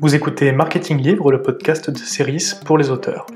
Vous 0.00 0.14
écoutez 0.14 0.52
Marketing 0.52 0.96
Livre, 1.02 1.32
le 1.32 1.42
podcast 1.42 1.90
de 1.90 1.98
Ceris 1.98 2.54
pour 2.64 2.78
les 2.78 2.90
auteurs. 2.90 3.26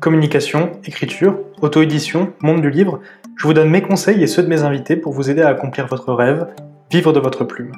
Communication, 0.00 0.72
écriture, 0.84 1.38
auto-édition, 1.62 2.32
monde 2.40 2.62
du 2.62 2.70
livre, 2.70 3.00
je 3.36 3.46
vous 3.46 3.54
donne 3.54 3.70
mes 3.70 3.80
conseils 3.80 4.20
et 4.20 4.26
ceux 4.26 4.42
de 4.42 4.48
mes 4.48 4.62
invités 4.62 4.96
pour 4.96 5.12
vous 5.12 5.30
aider 5.30 5.42
à 5.42 5.48
accomplir 5.50 5.86
votre 5.86 6.12
rêve, 6.12 6.48
vivre 6.90 7.12
de 7.12 7.20
votre 7.20 7.44
plume. 7.44 7.70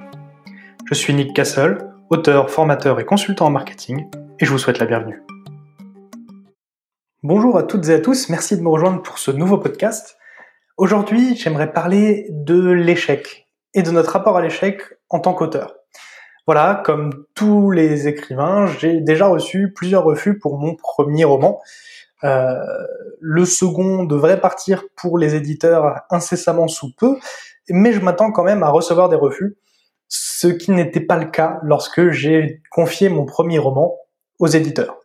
Je 0.87 0.95
suis 0.95 1.13
Nick 1.13 1.35
Castle, 1.35 1.91
auteur, 2.09 2.49
formateur 2.51 2.99
et 3.01 3.05
consultant 3.05 3.48
en 3.48 3.50
marketing, 3.50 4.09
et 4.41 4.46
je 4.46 4.51
vous 4.51 4.59
souhaite 4.59 4.79
la 4.79 4.87
bienvenue. 4.87 5.23
Bonjour 7.23 7.59
à 7.59 7.64
toutes 7.64 7.87
et 7.91 7.95
à 7.95 8.01
tous, 8.01 8.30
merci 8.30 8.57
de 8.57 8.62
me 8.62 8.71
rejoindre 8.71 9.03
pour 9.03 9.19
ce 9.19 9.30
nouveau 9.30 9.59
podcast. 9.59 10.17
Aujourd'hui, 10.79 11.37
j'aimerais 11.37 11.71
parler 11.71 12.29
de 12.30 12.71
l'échec 12.71 13.46
et 13.75 13.83
de 13.83 13.91
notre 13.91 14.12
rapport 14.12 14.39
à 14.39 14.41
l'échec 14.41 14.80
en 15.11 15.19
tant 15.19 15.35
qu'auteur. 15.35 15.75
Voilà, 16.47 16.81
comme 16.85 17.25
tous 17.35 17.73
les 17.73 18.07
écrivains, 18.07 18.67
j'ai 18.67 19.01
déjà 19.01 19.27
reçu 19.27 19.73
plusieurs 19.73 20.04
refus 20.04 20.39
pour 20.39 20.59
mon 20.59 20.77
premier 20.77 21.25
roman. 21.25 21.61
Euh, 22.23 22.54
le 23.21 23.45
second 23.45 24.04
devrait 24.04 24.41
partir 24.41 24.85
pour 24.96 25.18
les 25.18 25.35
éditeurs 25.35 26.03
incessamment 26.09 26.68
sous 26.68 26.95
peu, 26.95 27.18
mais 27.68 27.93
je 27.93 28.01
m'attends 28.01 28.31
quand 28.31 28.45
même 28.45 28.63
à 28.63 28.68
recevoir 28.68 29.09
des 29.09 29.17
refus, 29.17 29.57
ce 30.09 30.46
qui 30.46 30.71
n'était 30.71 31.01
pas 31.01 31.17
le 31.17 31.27
cas 31.27 31.59
lorsque 31.63 32.11
j'ai 32.11 32.62
confié 32.70 33.09
mon 33.09 33.25
premier 33.25 33.59
roman 33.59 33.97
aux 34.39 34.47
éditeurs. 34.47 34.98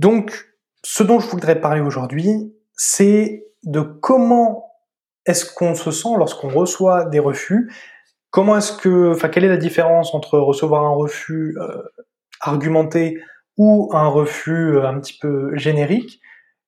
Donc, 0.00 0.56
ce 0.82 1.04
dont 1.04 1.20
je 1.20 1.28
voudrais 1.28 1.60
parler 1.60 1.80
aujourd'hui, 1.80 2.52
c'est 2.76 3.46
de 3.62 3.80
comment 3.80 4.72
est-ce 5.24 5.44
qu'on 5.44 5.74
se 5.74 5.90
sent 5.90 6.16
lorsqu'on 6.16 6.48
reçoit 6.48 7.04
des 7.04 7.18
refus 7.20 7.72
Comment 8.36 8.58
est-ce 8.58 8.74
que, 8.74 9.12
enfin, 9.12 9.30
quelle 9.30 9.44
est 9.44 9.48
la 9.48 9.56
différence 9.56 10.12
entre 10.12 10.38
recevoir 10.38 10.84
un 10.84 10.90
refus 10.90 11.56
euh, 11.58 11.82
argumenté 12.42 13.18
ou 13.56 13.88
un 13.94 14.08
refus 14.08 14.76
euh, 14.76 14.86
un 14.86 15.00
petit 15.00 15.16
peu 15.18 15.56
générique? 15.56 16.20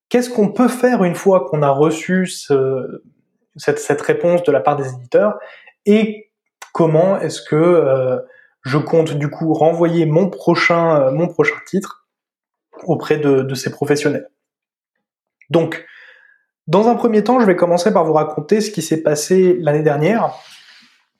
Qu'est-ce 0.08 0.30
qu'on 0.30 0.50
peut 0.50 0.68
faire 0.68 1.04
une 1.04 1.14
fois 1.14 1.44
qu'on 1.44 1.60
a 1.60 1.68
reçu 1.68 2.26
ce, 2.26 3.02
cette, 3.56 4.00
réponse 4.00 4.44
de 4.44 4.50
la 4.50 4.60
part 4.60 4.76
des 4.76 4.88
éditeurs? 4.88 5.38
Et 5.84 6.30
comment 6.72 7.20
est-ce 7.20 7.42
que 7.42 7.54
euh, 7.54 8.16
je 8.62 8.78
compte 8.78 9.12
du 9.12 9.28
coup 9.28 9.52
renvoyer 9.52 10.06
mon 10.06 10.30
prochain, 10.30 11.14
titre 11.66 12.08
auprès 12.86 13.18
de 13.18 13.54
ces 13.54 13.70
professionnels? 13.70 14.30
Donc, 15.50 15.84
dans 16.66 16.88
un 16.88 16.94
premier 16.94 17.22
temps, 17.22 17.40
je 17.40 17.44
vais 17.44 17.56
commencer 17.56 17.92
par 17.92 18.06
vous 18.06 18.14
raconter 18.14 18.62
ce 18.62 18.70
qui 18.70 18.80
s'est 18.80 19.02
passé 19.02 19.58
l'année 19.60 19.82
dernière 19.82 20.32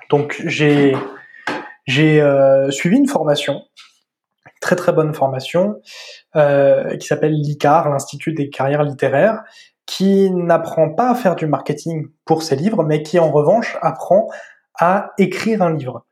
donc 0.08 0.42
j'ai 0.46 0.94
euh, 1.98 2.70
suivi 2.70 2.96
une 2.96 3.08
formation, 3.08 3.62
très 4.60 4.76
très 4.76 4.92
bonne 4.92 5.14
formation, 5.14 5.80
euh, 6.36 6.96
qui 6.96 7.06
s'appelle 7.06 7.32
l'ICAR, 7.32 7.88
l'Institut 7.88 8.32
des 8.32 8.50
carrières 8.50 8.82
littéraires, 8.82 9.42
qui 9.86 10.30
n'apprend 10.30 10.90
pas 10.90 11.10
à 11.10 11.14
faire 11.14 11.34
du 11.34 11.46
marketing 11.46 12.08
pour 12.24 12.42
ses 12.42 12.56
livres, 12.56 12.84
mais 12.84 13.02
qui 13.02 13.18
en 13.18 13.30
revanche 13.30 13.78
apprend 13.80 14.28
à 14.78 15.12
écrire 15.18 15.62
un 15.62 15.74
livre. 15.74 16.04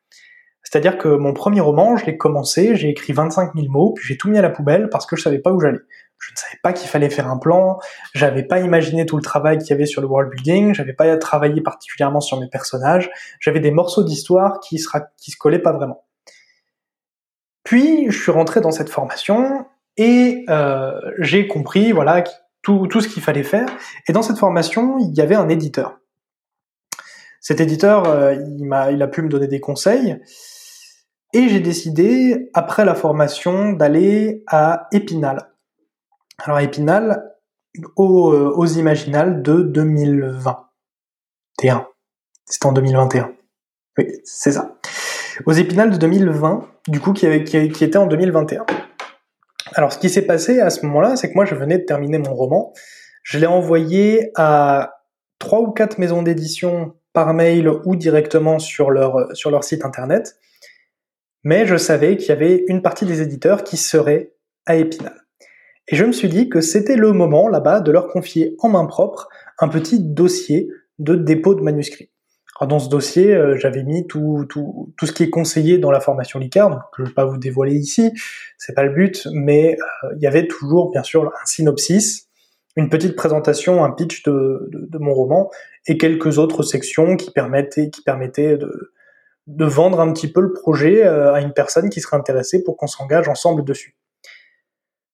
C'est-à-dire 0.62 0.98
que 0.98 1.08
mon 1.08 1.32
premier 1.32 1.60
roman, 1.60 1.96
je 1.96 2.06
l'ai 2.06 2.16
commencé, 2.16 2.74
j'ai 2.74 2.88
écrit 2.88 3.12
25 3.12 3.54
000 3.54 3.68
mots, 3.68 3.92
puis 3.94 4.04
j'ai 4.04 4.16
tout 4.16 4.28
mis 4.28 4.38
à 4.38 4.42
la 4.42 4.50
poubelle 4.50 4.88
parce 4.90 5.06
que 5.06 5.14
je 5.14 5.22
savais 5.22 5.38
pas 5.38 5.52
où 5.52 5.60
j'allais. 5.60 5.78
Je 6.18 6.32
ne 6.32 6.36
savais 6.36 6.58
pas 6.62 6.72
qu'il 6.72 6.88
fallait 6.88 7.10
faire 7.10 7.28
un 7.28 7.36
plan, 7.36 7.78
j'avais 8.14 8.42
pas 8.42 8.60
imaginé 8.60 9.04
tout 9.04 9.16
le 9.16 9.22
travail 9.22 9.58
qu'il 9.58 9.70
y 9.70 9.72
avait 9.74 9.86
sur 9.86 10.00
le 10.00 10.08
world 10.08 10.30
building, 10.30 10.74
j'avais 10.74 10.94
pas 10.94 11.14
travaillé 11.18 11.60
particulièrement 11.60 12.20
sur 12.20 12.40
mes 12.40 12.48
personnages, 12.48 13.10
j'avais 13.38 13.60
des 13.60 13.70
morceaux 13.70 14.02
d'histoire 14.02 14.60
qui, 14.60 14.78
se, 14.78 14.88
se 15.18 15.36
collaient 15.36 15.58
pas 15.58 15.72
vraiment. 15.72 16.04
Puis 17.64 18.10
je 18.10 18.18
suis 18.18 18.32
rentré 18.32 18.60
dans 18.60 18.70
cette 18.70 18.88
formation 18.88 19.66
et 19.96 20.44
euh, 20.48 20.92
j'ai 21.18 21.48
compris 21.48 21.92
voilà 21.92 22.24
tout, 22.62 22.86
tout 22.86 23.00
ce 23.00 23.08
qu'il 23.08 23.22
fallait 23.22 23.42
faire. 23.42 23.68
Et 24.08 24.12
dans 24.12 24.22
cette 24.22 24.38
formation, 24.38 24.98
il 24.98 25.14
y 25.14 25.20
avait 25.20 25.34
un 25.34 25.48
éditeur. 25.48 25.98
Cet 27.40 27.60
éditeur, 27.60 28.08
euh, 28.08 28.34
il 28.34 29.02
a 29.02 29.06
pu 29.06 29.22
me 29.22 29.28
donner 29.28 29.46
des 29.46 29.60
conseils. 29.60 30.18
Et 31.32 31.48
j'ai 31.48 31.60
décidé, 31.60 32.50
après 32.54 32.84
la 32.84 32.94
formation, 32.94 33.72
d'aller 33.72 34.42
à 34.48 34.88
Épinal. 34.90 35.52
Alors 36.38 36.60
Épinal, 36.60 37.34
aux, 37.96 38.32
euh, 38.32 38.52
aux 38.54 38.66
Imaginales 38.66 39.42
de 39.42 39.62
2021. 39.62 41.88
C'était 42.44 42.66
en 42.66 42.72
2021. 42.72 43.32
Oui, 43.98 44.06
c'est 44.24 44.52
ça. 44.52 44.76
Aux 45.46 45.52
Épinal 45.52 45.90
de 45.90 45.96
2020, 45.96 46.68
du 46.88 47.00
coup, 47.00 47.12
qui 47.12 47.26
était 47.26 47.96
en 47.96 48.06
2021. 48.06 48.64
Alors, 49.74 49.92
ce 49.92 49.98
qui 49.98 50.08
s'est 50.08 50.26
passé 50.26 50.60
à 50.60 50.70
ce 50.70 50.84
moment-là, 50.86 51.16
c'est 51.16 51.28
que 51.28 51.34
moi, 51.34 51.44
je 51.44 51.54
venais 51.54 51.78
de 51.78 51.84
terminer 51.84 52.18
mon 52.18 52.34
roman. 52.34 52.72
Je 53.22 53.38
l'ai 53.38 53.46
envoyé 53.46 54.30
à 54.36 55.02
trois 55.38 55.60
ou 55.60 55.72
quatre 55.72 55.98
maisons 55.98 56.22
d'édition 56.22 56.94
par 57.12 57.34
mail 57.34 57.68
ou 57.84 57.96
directement 57.96 58.58
sur 58.58 58.90
leur, 58.90 59.34
sur 59.34 59.50
leur 59.50 59.64
site 59.64 59.84
internet. 59.84 60.36
Mais 61.42 61.66
je 61.66 61.76
savais 61.76 62.16
qu'il 62.16 62.28
y 62.28 62.32
avait 62.32 62.64
une 62.68 62.82
partie 62.82 63.06
des 63.06 63.20
éditeurs 63.20 63.64
qui 63.64 63.76
seraient 63.76 64.32
à 64.66 64.76
Épinal. 64.76 65.25
Et 65.88 65.96
je 65.96 66.04
me 66.04 66.12
suis 66.12 66.28
dit 66.28 66.48
que 66.48 66.60
c'était 66.60 66.96
le 66.96 67.12
moment 67.12 67.48
là-bas 67.48 67.80
de 67.80 67.92
leur 67.92 68.08
confier 68.08 68.56
en 68.58 68.68
main 68.68 68.86
propre 68.86 69.28
un 69.58 69.68
petit 69.68 70.00
dossier 70.00 70.68
de 70.98 71.14
dépôt 71.14 71.54
de 71.54 71.62
manuscrits. 71.62 72.10
Alors 72.58 72.68
dans 72.68 72.78
ce 72.78 72.88
dossier, 72.88 73.34
euh, 73.34 73.56
j'avais 73.56 73.82
mis 73.82 74.06
tout, 74.06 74.46
tout, 74.48 74.92
tout 74.96 75.06
ce 75.06 75.12
qui 75.12 75.22
est 75.22 75.30
conseillé 75.30 75.78
dans 75.78 75.90
la 75.90 76.00
formation 76.00 76.38
LICAR, 76.38 76.70
donc 76.70 76.80
je 76.96 77.02
ne 77.02 77.08
vais 77.08 77.12
pas 77.12 77.26
vous 77.26 77.36
dévoiler 77.36 77.74
ici, 77.74 78.12
c'est 78.56 78.74
pas 78.74 78.82
le 78.82 78.94
but, 78.94 79.28
mais 79.32 79.76
euh, 80.04 80.14
il 80.16 80.22
y 80.22 80.26
avait 80.26 80.46
toujours 80.46 80.90
bien 80.90 81.02
sûr 81.02 81.24
un 81.24 81.46
synopsis, 81.46 82.28
une 82.76 82.88
petite 82.88 83.14
présentation, 83.14 83.84
un 83.84 83.90
pitch 83.90 84.22
de, 84.22 84.68
de, 84.72 84.86
de, 84.86 84.98
mon 84.98 85.12
roman, 85.12 85.50
et 85.86 85.98
quelques 85.98 86.38
autres 86.38 86.62
sections 86.62 87.16
qui 87.16 87.30
permettaient, 87.30 87.90
qui 87.90 88.00
permettaient 88.00 88.56
de, 88.56 88.92
de 89.46 89.64
vendre 89.66 90.00
un 90.00 90.10
petit 90.12 90.30
peu 90.32 90.40
le 90.40 90.52
projet 90.52 91.04
euh, 91.04 91.34
à 91.34 91.42
une 91.42 91.52
personne 91.52 91.90
qui 91.90 92.00
serait 92.00 92.16
intéressée 92.16 92.64
pour 92.64 92.78
qu'on 92.78 92.86
s'engage 92.86 93.28
ensemble 93.28 93.64
dessus. 93.64 93.96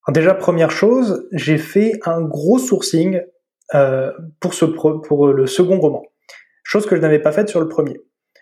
Déjà, 0.09 0.35
première 0.35 0.71
chose, 0.71 1.29
j'ai 1.33 1.59
fait 1.59 1.93
un 2.05 2.21
gros 2.23 2.59
sourcing 2.59 3.23
euh, 3.75 4.11
pour, 4.41 4.53
pour 5.03 5.29
le 5.29 5.47
second 5.47 5.79
roman, 5.79 6.03
chose 6.65 6.87
que 6.87 6.97
je 6.97 7.01
n'avais 7.01 7.21
pas 7.21 7.33
faite 7.33 7.49
sur 7.49 7.61
le 7.61 7.69
premier. 7.69 8.01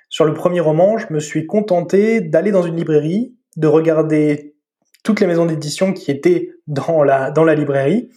Sur 0.09 0.25
le 0.25 0.35
premier 0.35 0.61
roman, 0.61 0.99
je 0.99 1.13
me 1.13 1.21
suis 1.21 1.47
contenté 1.47 2.21
d'aller 2.21 2.51
dans 2.51 2.63
une 2.63 2.77
librairie, 2.77 3.37
de 3.57 3.69
regarder 3.69 4.57
toutes 5.05 5.21
les 5.21 5.27
maisons 5.27 5.47
d'édition 5.47 5.93
qui 5.93 6.11
étaient 6.11 6.51
dans 6.67 7.05
la, 7.05 7.55
librairie, 7.55 8.11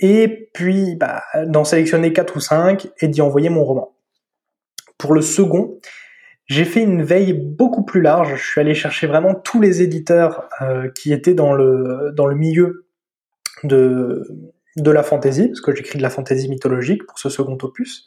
et 0.00 0.50
puis 0.52 0.96
bah, 0.96 1.22
d'en 1.46 1.64
sélectionner 1.64 2.12
quatre 2.12 2.36
ou 2.36 2.40
cinq 2.40 2.88
et 3.00 3.08
d'y 3.08 3.20
envoyer 3.20 3.48
mon 3.48 3.64
roman. 3.64 3.96
Pour 4.98 5.12
le 5.12 5.22
second, 5.22 5.78
j'ai 6.46 6.64
fait 6.64 6.82
une 6.82 7.02
veille 7.02 7.32
beaucoup 7.32 7.84
plus 7.84 8.02
large. 8.02 8.36
Je 8.36 8.44
suis 8.44 8.60
allé 8.60 8.74
chercher 8.74 9.06
vraiment 9.06 9.34
tous 9.34 9.60
les 9.60 9.82
éditeurs 9.82 10.48
euh, 10.60 10.88
qui 10.90 11.12
étaient 11.12 11.34
dans 11.34 11.52
le 11.52 12.12
dans 12.14 12.26
le 12.26 12.36
milieu 12.36 12.86
de 13.62 14.26
de 14.76 14.90
la 14.90 15.02
fantaisie, 15.02 15.48
parce 15.48 15.60
que 15.60 15.74
j'écris 15.74 15.98
de 15.98 16.02
la 16.02 16.10
fantaisie 16.10 16.48
mythologique 16.48 17.06
pour 17.06 17.18
ce 17.18 17.28
second 17.28 17.56
opus. 17.62 18.04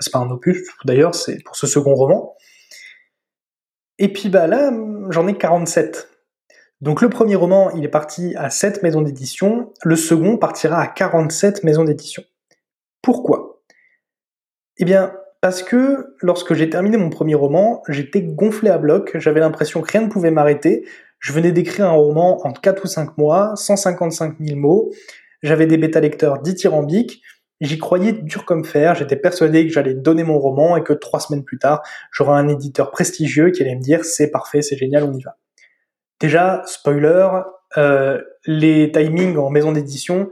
C'est 0.00 0.12
pas 0.12 0.20
un 0.20 0.30
opus 0.30 0.62
d'ailleurs, 0.84 1.14
c'est 1.14 1.42
pour 1.42 1.56
ce 1.56 1.66
second 1.66 1.94
roman. 1.94 2.36
Et 3.98 4.12
puis 4.12 4.28
bah 4.28 4.46
là, 4.46 4.72
j'en 5.10 5.26
ai 5.26 5.36
47. 5.36 6.08
Donc 6.80 7.00
le 7.00 7.08
premier 7.08 7.36
roman, 7.36 7.70
il 7.70 7.84
est 7.84 7.88
parti 7.88 8.34
à 8.36 8.50
7 8.50 8.82
maisons 8.82 9.02
d'édition, 9.02 9.72
le 9.82 9.96
second 9.96 10.36
partira 10.36 10.80
à 10.80 10.86
47 10.86 11.64
maisons 11.64 11.84
d'édition. 11.84 12.22
Pourquoi? 13.02 13.62
Eh 14.78 14.84
bien, 14.84 15.14
parce 15.44 15.62
que 15.62 16.16
lorsque 16.22 16.54
j'ai 16.54 16.70
terminé 16.70 16.96
mon 16.96 17.10
premier 17.10 17.34
roman, 17.34 17.82
j'étais 17.90 18.22
gonflé 18.22 18.70
à 18.70 18.78
bloc, 18.78 19.18
j'avais 19.18 19.40
l'impression 19.40 19.82
que 19.82 19.92
rien 19.92 20.00
ne 20.00 20.08
pouvait 20.08 20.30
m'arrêter. 20.30 20.88
Je 21.18 21.34
venais 21.34 21.52
d'écrire 21.52 21.84
un 21.84 21.92
roman 21.92 22.46
en 22.46 22.52
4 22.54 22.84
ou 22.84 22.86
5 22.86 23.18
mois, 23.18 23.52
155 23.54 24.36
000 24.40 24.58
mots, 24.58 24.90
j'avais 25.42 25.66
des 25.66 25.76
bêta-lecteurs 25.76 26.40
dithyrambiques, 26.40 27.20
j'y 27.60 27.76
croyais 27.76 28.12
dur 28.12 28.46
comme 28.46 28.64
fer, 28.64 28.94
j'étais 28.94 29.16
persuadé 29.16 29.66
que 29.66 29.70
j'allais 29.70 29.92
donner 29.92 30.24
mon 30.24 30.38
roman 30.38 30.78
et 30.78 30.82
que 30.82 30.94
trois 30.94 31.20
semaines 31.20 31.44
plus 31.44 31.58
tard, 31.58 31.82
j'aurais 32.10 32.38
un 32.38 32.48
éditeur 32.48 32.90
prestigieux 32.90 33.50
qui 33.50 33.60
allait 33.60 33.76
me 33.76 33.82
dire 33.82 34.02
c'est 34.02 34.30
parfait, 34.30 34.62
c'est 34.62 34.78
génial, 34.78 35.04
on 35.04 35.12
y 35.12 35.22
va. 35.22 35.36
Déjà, 36.20 36.62
spoiler, 36.64 37.28
euh, 37.76 38.18
les 38.46 38.90
timings 38.92 39.36
en 39.36 39.50
maison 39.50 39.72
d'édition 39.72 40.30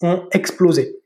ont 0.00 0.26
explosé. 0.32 0.97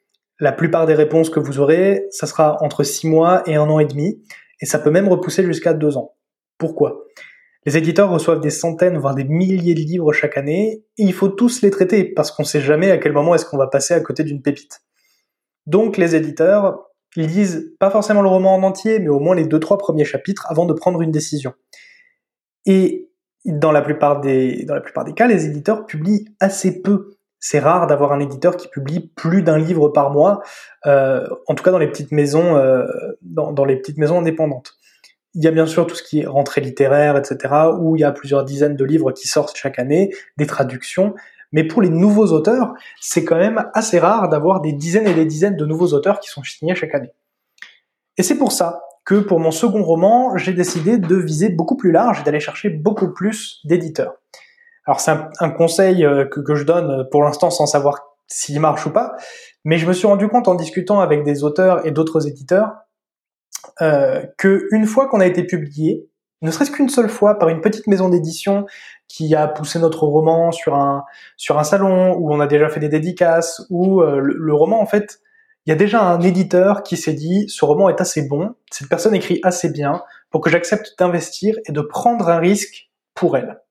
La 0.43 0.51
plupart 0.51 0.87
des 0.87 0.95
réponses 0.95 1.31
que 1.31 1.39
vous 1.39 1.61
aurez, 1.61 2.09
ça 2.11 2.27
sera 2.27 2.61
entre 2.65 2.83
6 2.83 3.07
mois 3.07 3.45
et 3.47 3.55
un 3.55 3.71
an 3.71 3.79
et 3.79 3.85
demi, 3.85 4.21
et 4.61 4.67
ça 4.67 4.81
peut 4.81 4.91
même 4.91 5.07
repousser 5.07 5.45
jusqu'à 5.45 5.73
2 5.73 5.97
ans. 5.97 6.17
Pourquoi? 6.59 7.05
Les 7.65 7.77
éditeurs 7.77 8.11
reçoivent 8.11 8.41
des 8.41 8.51
centaines, 8.51 8.99
voire 8.99 9.15
des 9.15 9.23
milliers 9.23 9.75
de 9.75 9.79
livres 9.79 10.13
chaque 10.13 10.37
année, 10.37 10.83
et 10.99 11.05
il 11.05 11.13
faut 11.13 11.29
tous 11.29 11.63
les 11.63 11.71
traiter, 11.71 12.03
parce 12.03 12.33
qu'on 12.33 12.43
sait 12.43 12.61
jamais 12.61 12.91
à 12.91 12.99
quel 12.99 13.13
moment 13.13 13.37
est-ce 13.37 13.47
qu'on 13.47 13.57
va 13.57 13.69
passer 13.69 13.95
à 13.95 14.01
côté 14.01 14.25
d'une 14.25 14.43
pépite. 14.43 14.81
Donc 15.67 15.97
les 15.97 16.17
éditeurs 16.17 16.89
lisent 17.15 17.77
pas 17.79 17.91
forcément 17.91 18.21
le 18.21 18.29
roman 18.29 18.57
en 18.57 18.65
entier, 18.65 18.99
mais 18.99 19.11
au 19.11 19.21
moins 19.21 19.37
les 19.37 19.47
2-3 19.47 19.79
premiers 19.79 20.05
chapitres 20.05 20.49
avant 20.51 20.67
de 20.67 20.73
prendre 20.73 21.03
une 21.03 21.13
décision. 21.13 21.53
Et 22.67 23.13
dans 23.45 23.71
la 23.71 23.81
plupart 23.81 24.21
des 24.21 24.67
cas, 25.15 25.29
les 25.29 25.47
éditeurs 25.47 25.87
publient 25.87 26.25
assez 26.41 26.83
peu. 26.83 27.17
C'est 27.45 27.59
rare 27.59 27.89
d'avoir 27.89 28.13
un 28.13 28.21
éditeur 28.21 28.57
qui 28.57 28.69
publie 28.69 29.01
plus 29.01 29.43
d'un 29.43 29.59
livre 29.59 29.89
par 29.89 30.11
mois, 30.11 30.43
euh, 30.87 31.27
en 31.49 31.57
tout 31.57 31.65
cas 31.65 31.73
dans 31.73 31.79
les 31.79 31.89
petites 31.89 32.13
maisons, 32.13 32.57
euh, 32.57 32.87
dans, 33.21 33.51
dans, 33.51 33.65
les 33.65 33.75
petites 33.75 33.99
maisons 33.99 34.21
indépendantes. 34.21 34.75
Il 35.35 35.43
y 35.43 35.49
a 35.49 35.51
bien 35.51 35.67
sûr 35.67 35.89
tout 35.89 35.97
ce 35.97 36.05
qui 36.05 36.21
est 36.21 36.27
rentrée 36.27 36.61
littéraire, 36.61 37.17
etc., 37.17 37.53
où 37.81 37.97
il 37.97 38.01
y 38.01 38.05
a 38.05 38.13
plusieurs 38.13 38.45
dizaines 38.45 38.77
de 38.77 38.85
livres 38.85 39.11
qui 39.11 39.27
sortent 39.27 39.57
chaque 39.57 39.81
année, 39.81 40.15
des 40.37 40.47
traductions. 40.47 41.15
Mais 41.51 41.65
pour 41.65 41.83
les 41.83 41.89
nouveaux 41.89 42.27
auteurs, 42.27 42.75
c'est 43.01 43.25
quand 43.25 43.39
même 43.39 43.65
assez 43.75 43.99
rare 43.99 44.29
d'avoir 44.29 44.61
des 44.61 44.73
dizaines 44.73 45.09
et 45.09 45.15
des 45.15 45.27
dizaines 45.27 45.57
de 45.57 45.67
nouveaux 45.67 45.95
auteurs 45.95 46.21
qui 46.21 46.31
sont 46.31 46.45
signés 46.45 46.77
chaque 46.77 46.95
année. 46.95 47.13
Et 48.19 48.23
c'est 48.23 48.39
pour 48.39 48.53
ça 48.53 48.83
que 49.05 49.17
pour 49.17 49.41
mon 49.41 49.51
second 49.51 49.83
roman, 49.83 50.37
j'ai 50.37 50.53
décidé 50.53 50.97
de 50.97 51.17
viser 51.17 51.49
beaucoup 51.49 51.77
plus 51.77 51.91
large 51.91 52.21
et 52.21 52.23
d'aller 52.23 52.39
chercher 52.39 52.71
beaucoup 52.71 53.13
plus 53.13 53.61
d'éditeurs. 53.65 54.22
Alors 54.87 55.01
c'est 55.01 55.13
un, 55.39 55.51
conseil 55.51 56.05
euh, 56.05 56.25
que, 56.27 56.55
je 56.55 56.65
donne 56.65 57.09
pour 57.11 57.23
l'instant 57.23 57.51
sans 57.51 57.67
savoir 57.67 58.01
s'il 58.27 58.59
marche 58.61 58.87
ou 58.87 58.91
pas, 58.91 59.15
mais 59.65 59.79
je 59.79 59.87
me 59.87 59.93
suis 59.93 60.07
rendu 60.07 60.29
compte 60.29 60.49
en 60.49 60.55
discutant 60.55 61.01
avec 61.01 61.23
des 61.23 61.45
auteurs 61.45 61.87
et 61.87 61.91
d'autres 61.93 62.27
éditeurs 62.27 62.73
euh, 63.81 64.25
que 64.39 64.67
une 64.73 64.87
fois 64.87 65.09
qu'on 65.09 65.21
a 65.21 65.27
été 65.27 65.45
publié, 65.45 66.09
ne 66.41 66.51
serait-ce 66.51 66.73
qu'une 66.73 66.89
seule 66.89 67.09
fois 67.09 67.39
par 67.39 67.49
une 67.49 67.61
petite 67.61 67.87
maison 67.87 68.09
d'édition 68.09 68.67
qui 69.07 69.35
a 69.37 69.47
poussé 69.47 69.79
notre 69.79 70.05
roman 70.05 70.51
sur 70.51 70.75
un 70.75 71.05
sur 71.37 71.59
un 71.59 71.65
salon 71.65 72.17
où 72.17 72.33
on 72.33 72.41
a 72.41 72.49
déjà 72.49 72.69
fait 72.69 72.81
des 72.81 72.89
dédicaces, 72.89 73.65
où 73.71 74.01
euh, 74.01 74.21
le 74.21 74.55
roman 74.55 74.81
en 74.81 74.87
fait 74.87 75.21
il 75.65 75.71
y 75.71 75.73
a 75.73 75.77
déjà 75.77 76.03
un 76.03 76.21
éditeur 76.21 76.83
qui 76.83 76.97
s'est 76.97 77.13
dit 77.13 77.49
ce 77.49 77.65
roman 77.65 77.89
est 77.89 78.01
assez 78.01 78.23
bon, 78.23 78.57
cette 78.71 78.89
personne 78.89 79.15
écrit 79.15 79.39
assez 79.45 79.71
bien 79.71 80.03
pour 80.31 80.41
que 80.41 80.51
j'accepte 80.51 80.99
d'investir 80.99 81.57
et 81.69 81.73
de 81.73 81.81
prendre 81.81 82.29
un 82.29 82.39
risque 82.39 82.91
pour 83.15 83.37
elle. 83.37 83.62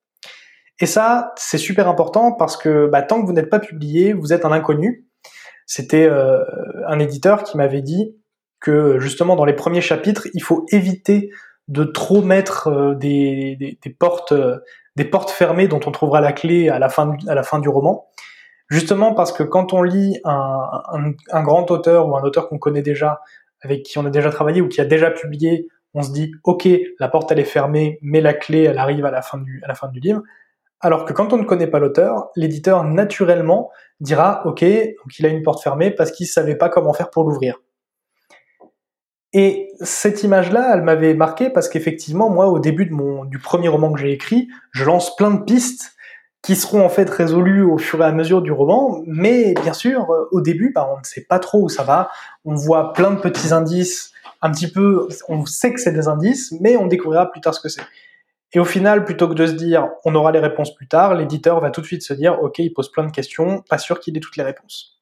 Et 0.79 0.85
ça, 0.85 1.33
c'est 1.35 1.57
super 1.57 1.87
important 1.87 2.31
parce 2.31 2.57
que 2.57 2.87
bah, 2.87 3.01
tant 3.01 3.21
que 3.21 3.27
vous 3.27 3.33
n'êtes 3.33 3.49
pas 3.49 3.59
publié, 3.59 4.13
vous 4.13 4.33
êtes 4.33 4.45
un 4.45 4.51
inconnu. 4.51 5.05
C'était 5.65 6.05
euh, 6.05 6.43
un 6.87 6.99
éditeur 6.99 7.43
qui 7.43 7.57
m'avait 7.57 7.81
dit 7.81 8.15
que 8.59 8.99
justement 8.99 9.35
dans 9.35 9.45
les 9.45 9.53
premiers 9.53 9.81
chapitres, 9.81 10.27
il 10.33 10.43
faut 10.43 10.65
éviter 10.71 11.31
de 11.67 11.83
trop 11.83 12.21
mettre 12.21 12.67
euh, 12.67 12.95
des, 12.95 13.77
des, 13.81 13.89
portes, 13.89 14.33
euh, 14.33 14.59
des 14.95 15.05
portes 15.05 15.29
fermées 15.29 15.67
dont 15.67 15.79
on 15.85 15.91
trouvera 15.91 16.21
la 16.21 16.33
clé 16.33 16.69
à 16.69 16.79
la 16.79 16.89
fin, 16.89 17.15
à 17.27 17.35
la 17.35 17.43
fin 17.43 17.59
du 17.59 17.69
roman. 17.69 18.07
Justement 18.69 19.13
parce 19.13 19.31
que 19.31 19.43
quand 19.43 19.73
on 19.73 19.83
lit 19.83 20.19
un, 20.23 21.13
un, 21.31 21.43
grand 21.43 21.69
auteur 21.71 22.07
ou 22.07 22.15
un 22.15 22.21
auteur 22.21 22.47
qu'on 22.47 22.57
connaît 22.57 22.81
déjà, 22.81 23.21
avec 23.61 23.83
qui 23.83 23.97
on 23.97 24.05
a 24.05 24.09
déjà 24.09 24.29
travaillé 24.29 24.61
ou 24.61 24.67
qui 24.67 24.81
a 24.81 24.85
déjà 24.85 25.11
publié, 25.11 25.67
on 25.93 26.03
se 26.03 26.11
dit 26.11 26.31
ok, 26.43 26.67
la 26.99 27.09
porte 27.09 27.31
elle 27.31 27.39
est 27.39 27.45
fermée, 27.45 27.99
mais 28.01 28.21
la 28.21 28.33
clé 28.33 28.63
elle 28.63 28.77
arrive 28.77 29.05
à 29.05 29.11
la 29.11 29.21
fin 29.21 29.39
du, 29.39 29.61
à 29.63 29.67
la 29.67 29.75
fin 29.75 29.89
du 29.89 29.99
livre. 29.99 30.21
Alors 30.81 31.05
que 31.05 31.13
quand 31.13 31.31
on 31.31 31.37
ne 31.37 31.43
connaît 31.43 31.67
pas 31.67 31.79
l'auteur, 31.79 32.29
l'éditeur 32.35 32.83
naturellement 32.83 33.69
dira 33.99 34.41
ok, 34.45 34.63
donc 34.63 35.19
il 35.19 35.25
a 35.25 35.29
une 35.29 35.43
porte 35.43 35.61
fermée 35.61 35.91
parce 35.91 36.11
qu'il 36.11 36.27
savait 36.27 36.55
pas 36.55 36.69
comment 36.69 36.93
faire 36.93 37.09
pour 37.09 37.23
l'ouvrir. 37.23 37.59
Et 39.33 39.71
cette 39.79 40.23
image-là, 40.23 40.71
elle 40.73 40.81
m'avait 40.81 41.13
marqué 41.13 41.49
parce 41.49 41.69
qu'effectivement, 41.69 42.29
moi, 42.29 42.47
au 42.47 42.59
début 42.59 42.91
du 43.27 43.39
premier 43.39 43.69
roman 43.69 43.93
que 43.93 43.99
j'ai 43.99 44.11
écrit, 44.11 44.49
je 44.71 44.83
lance 44.83 45.15
plein 45.15 45.31
de 45.31 45.43
pistes 45.43 45.93
qui 46.41 46.55
seront 46.55 46.83
en 46.83 46.89
fait 46.89 47.09
résolus 47.09 47.63
au 47.63 47.77
fur 47.77 48.01
et 48.01 48.05
à 48.05 48.11
mesure 48.11 48.41
du 48.41 48.51
roman, 48.51 49.03
mais 49.05 49.53
bien 49.61 49.73
sûr, 49.73 50.09
euh, 50.09 50.27
au 50.31 50.41
début, 50.41 50.71
bah, 50.73 50.89
on 50.91 50.97
ne 50.97 51.03
sait 51.03 51.21
pas 51.21 51.37
trop 51.37 51.61
où 51.61 51.69
ça 51.69 51.83
va, 51.83 52.09
on 52.45 52.55
voit 52.55 52.93
plein 52.93 53.11
de 53.11 53.19
petits 53.19 53.53
indices, 53.53 54.11
un 54.41 54.51
petit 54.51 54.69
peu, 54.69 55.07
on 55.29 55.45
sait 55.45 55.71
que 55.71 55.79
c'est 55.79 55.91
des 55.91 56.07
indices, 56.07 56.51
mais 56.59 56.77
on 56.77 56.87
découvrira 56.87 57.31
plus 57.31 57.41
tard 57.41 57.53
ce 57.53 57.61
que 57.61 57.69
c'est. 57.69 57.83
Et 58.53 58.59
au 58.59 58.65
final, 58.65 59.05
plutôt 59.05 59.27
que 59.29 59.33
de 59.33 59.45
se 59.45 59.53
dire 59.53 59.89
on 60.05 60.15
aura 60.15 60.31
les 60.31 60.39
réponses 60.39 60.75
plus 60.75 60.87
tard, 60.87 61.15
l'éditeur 61.15 61.59
va 61.59 61.71
tout 61.71 61.81
de 61.81 61.85
suite 61.85 62.03
se 62.03 62.13
dire 62.13 62.41
ok, 62.41 62.59
il 62.59 62.73
pose 62.73 62.91
plein 62.91 63.05
de 63.05 63.11
questions, 63.11 63.63
pas 63.69 63.77
sûr 63.77 63.99
qu'il 63.99 64.17
ait 64.17 64.21
toutes 64.21 64.37
les 64.37 64.43
réponses. 64.43 65.01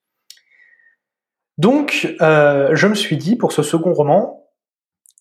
Donc, 1.58 2.16
euh, 2.22 2.70
je 2.74 2.88
me 2.88 2.96
suis 2.96 3.18
dit 3.18 3.36
pour 3.36 3.52
ce 3.52 3.64
second 3.64 3.94
roman, 3.94 4.50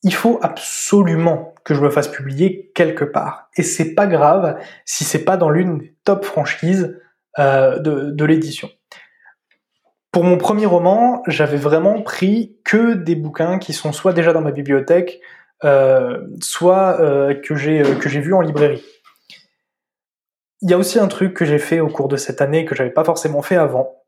il 0.04 0.14
faut 0.14 0.38
absolument 0.42 1.54
que 1.64 1.74
je 1.74 1.80
me 1.80 1.90
fasse 1.90 2.08
publier 2.08 2.70
quelque 2.74 3.04
part. 3.04 3.50
Et 3.56 3.62
c'est 3.62 3.94
pas 3.94 4.06
grave 4.06 4.58
si 4.84 5.04
c'est 5.04 5.24
pas 5.24 5.36
dans 5.36 5.50
l'une 5.50 5.78
des 5.78 5.94
top 6.04 6.24
franchises 6.24 6.96
euh, 7.38 7.78
de, 7.78 8.24
l'édition. 8.24 8.70
Pour 10.12 10.24
mon 10.24 10.38
premier 10.38 10.66
roman, 10.66 11.22
j'avais 11.26 11.56
vraiment 11.56 12.02
pris 12.02 12.56
que 12.64 12.94
des 12.94 13.14
bouquins 13.14 13.58
qui 13.58 13.72
sont 13.72 13.92
soit 13.92 14.12
déjà 14.12 14.32
dans 14.32 14.40
ma 14.40 14.50
bibliothèque, 14.50 15.20
soit 16.40 17.00
euh, 17.00 17.34
que 17.34 17.54
j'ai 17.54 17.82
euh, 17.82 17.94
que 17.96 18.08
j'ai 18.08 18.20
vu 18.20 18.34
en 18.34 18.40
librairie. 18.40 18.84
Il 20.60 20.70
y 20.70 20.74
a 20.74 20.78
aussi 20.78 20.98
un 20.98 21.08
truc 21.08 21.34
que 21.34 21.44
j'ai 21.44 21.58
fait 21.58 21.80
au 21.80 21.88
cours 21.88 22.08
de 22.08 22.16
cette 22.16 22.40
année 22.40 22.64
que 22.64 22.74
j'avais 22.74 22.90
pas 22.90 23.04
forcément 23.04 23.42
fait 23.42 23.56
avant. 23.56 24.02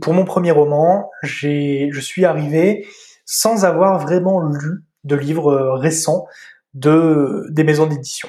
Pour 0.00 0.14
mon 0.14 0.24
premier 0.24 0.50
roman, 0.50 1.10
j'ai 1.22 1.90
je 1.92 2.00
suis 2.00 2.24
arrivé 2.24 2.86
sans 3.24 3.64
avoir 3.64 3.98
vraiment 3.98 4.40
lu 4.40 4.84
de 5.04 5.16
livres 5.16 5.52
euh, 5.52 5.74
récents 5.74 6.26
de 6.74 7.46
des 7.50 7.64
maisons 7.64 7.86
d'édition. 7.86 8.28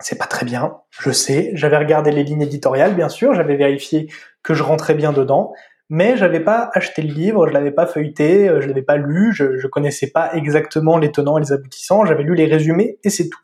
C'est 0.00 0.18
pas 0.18 0.26
très 0.26 0.44
bien, 0.44 0.78
je 0.90 1.10
sais. 1.10 1.52
J'avais 1.54 1.78
regardé 1.78 2.10
les 2.10 2.24
lignes 2.24 2.42
éditoriales, 2.42 2.94
bien 2.94 3.08
sûr, 3.08 3.32
j'avais 3.34 3.56
vérifié 3.56 4.10
que 4.42 4.52
je 4.52 4.62
rentrais 4.62 4.94
bien 4.94 5.12
dedans, 5.12 5.54
mais 5.94 6.16
j'avais 6.16 6.40
pas 6.40 6.70
acheté 6.74 7.02
le 7.02 7.14
livre, 7.14 7.46
je 7.46 7.52
l'avais 7.52 7.70
pas 7.70 7.86
feuilleté, 7.86 8.48
euh, 8.48 8.60
je 8.60 8.66
l'avais 8.66 8.82
pas 8.82 8.96
lu, 8.96 9.32
je, 9.32 9.56
je 9.58 9.66
connaissais 9.68 10.10
pas 10.10 10.34
exactement 10.34 10.98
les 10.98 11.12
tenants 11.12 11.38
et 11.38 11.40
les 11.40 11.52
aboutissants, 11.52 12.04
j'avais 12.04 12.24
lu 12.24 12.34
les 12.34 12.46
résumés 12.46 12.98
et 13.04 13.10
c'est 13.10 13.28
tout. 13.28 13.38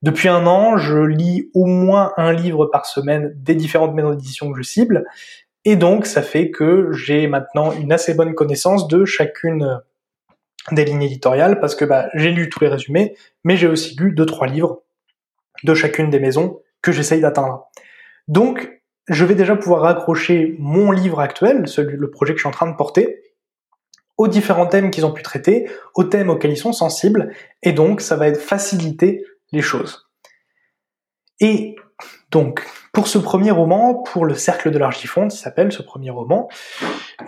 Depuis 0.00 0.28
un 0.28 0.46
an, 0.46 0.78
je 0.78 0.96
lis 0.96 1.50
au 1.52 1.66
moins 1.66 2.14
un 2.16 2.32
livre 2.32 2.64
par 2.64 2.86
semaine 2.86 3.34
des 3.36 3.54
différentes 3.54 3.94
maisons 3.94 4.12
d'édition 4.12 4.50
que 4.50 4.56
je 4.56 4.62
cible, 4.62 5.04
et 5.66 5.76
donc 5.76 6.06
ça 6.06 6.22
fait 6.22 6.50
que 6.50 6.92
j'ai 6.92 7.26
maintenant 7.26 7.72
une 7.72 7.92
assez 7.92 8.14
bonne 8.14 8.34
connaissance 8.34 8.88
de 8.88 9.04
chacune 9.04 9.82
des 10.72 10.86
lignes 10.86 11.02
éditoriales 11.02 11.60
parce 11.60 11.74
que 11.74 11.84
bah, 11.84 12.08
j'ai 12.14 12.30
lu 12.30 12.48
tous 12.48 12.60
les 12.60 12.68
résumés, 12.68 13.14
mais 13.44 13.58
j'ai 13.58 13.66
aussi 13.66 13.94
lu 13.98 14.12
deux 14.12 14.24
trois 14.24 14.46
livres 14.46 14.80
de 15.64 15.74
chacune 15.74 16.08
des 16.08 16.20
maisons 16.20 16.60
que 16.80 16.90
j'essaye 16.90 17.20
d'atteindre. 17.20 17.68
Donc, 18.28 18.79
je 19.10 19.24
vais 19.24 19.34
déjà 19.34 19.56
pouvoir 19.56 19.82
raccrocher 19.82 20.54
mon 20.60 20.92
livre 20.92 21.18
actuel, 21.18 21.64
le 21.76 22.10
projet 22.10 22.32
que 22.32 22.38
je 22.38 22.42
suis 22.42 22.48
en 22.48 22.52
train 22.52 22.70
de 22.70 22.76
porter, 22.76 23.22
aux 24.16 24.28
différents 24.28 24.66
thèmes 24.66 24.92
qu'ils 24.92 25.04
ont 25.04 25.10
pu 25.10 25.22
traiter, 25.22 25.68
aux 25.96 26.04
thèmes 26.04 26.30
auxquels 26.30 26.52
ils 26.52 26.56
sont 26.56 26.72
sensibles, 26.72 27.34
et 27.62 27.72
donc 27.72 28.00
ça 28.00 28.16
va 28.16 28.32
faciliter 28.34 29.24
les 29.50 29.62
choses. 29.62 30.08
Et 31.40 31.74
donc, 32.30 32.64
pour 32.92 33.08
ce 33.08 33.18
premier 33.18 33.50
roman, 33.50 33.94
pour 33.94 34.24
le 34.24 34.34
Cercle 34.34 34.70
de 34.70 34.78
l'Argifonte, 34.78 35.32
qui 35.32 35.38
s'appelle 35.38 35.72
ce 35.72 35.82
premier 35.82 36.10
roman, 36.10 36.48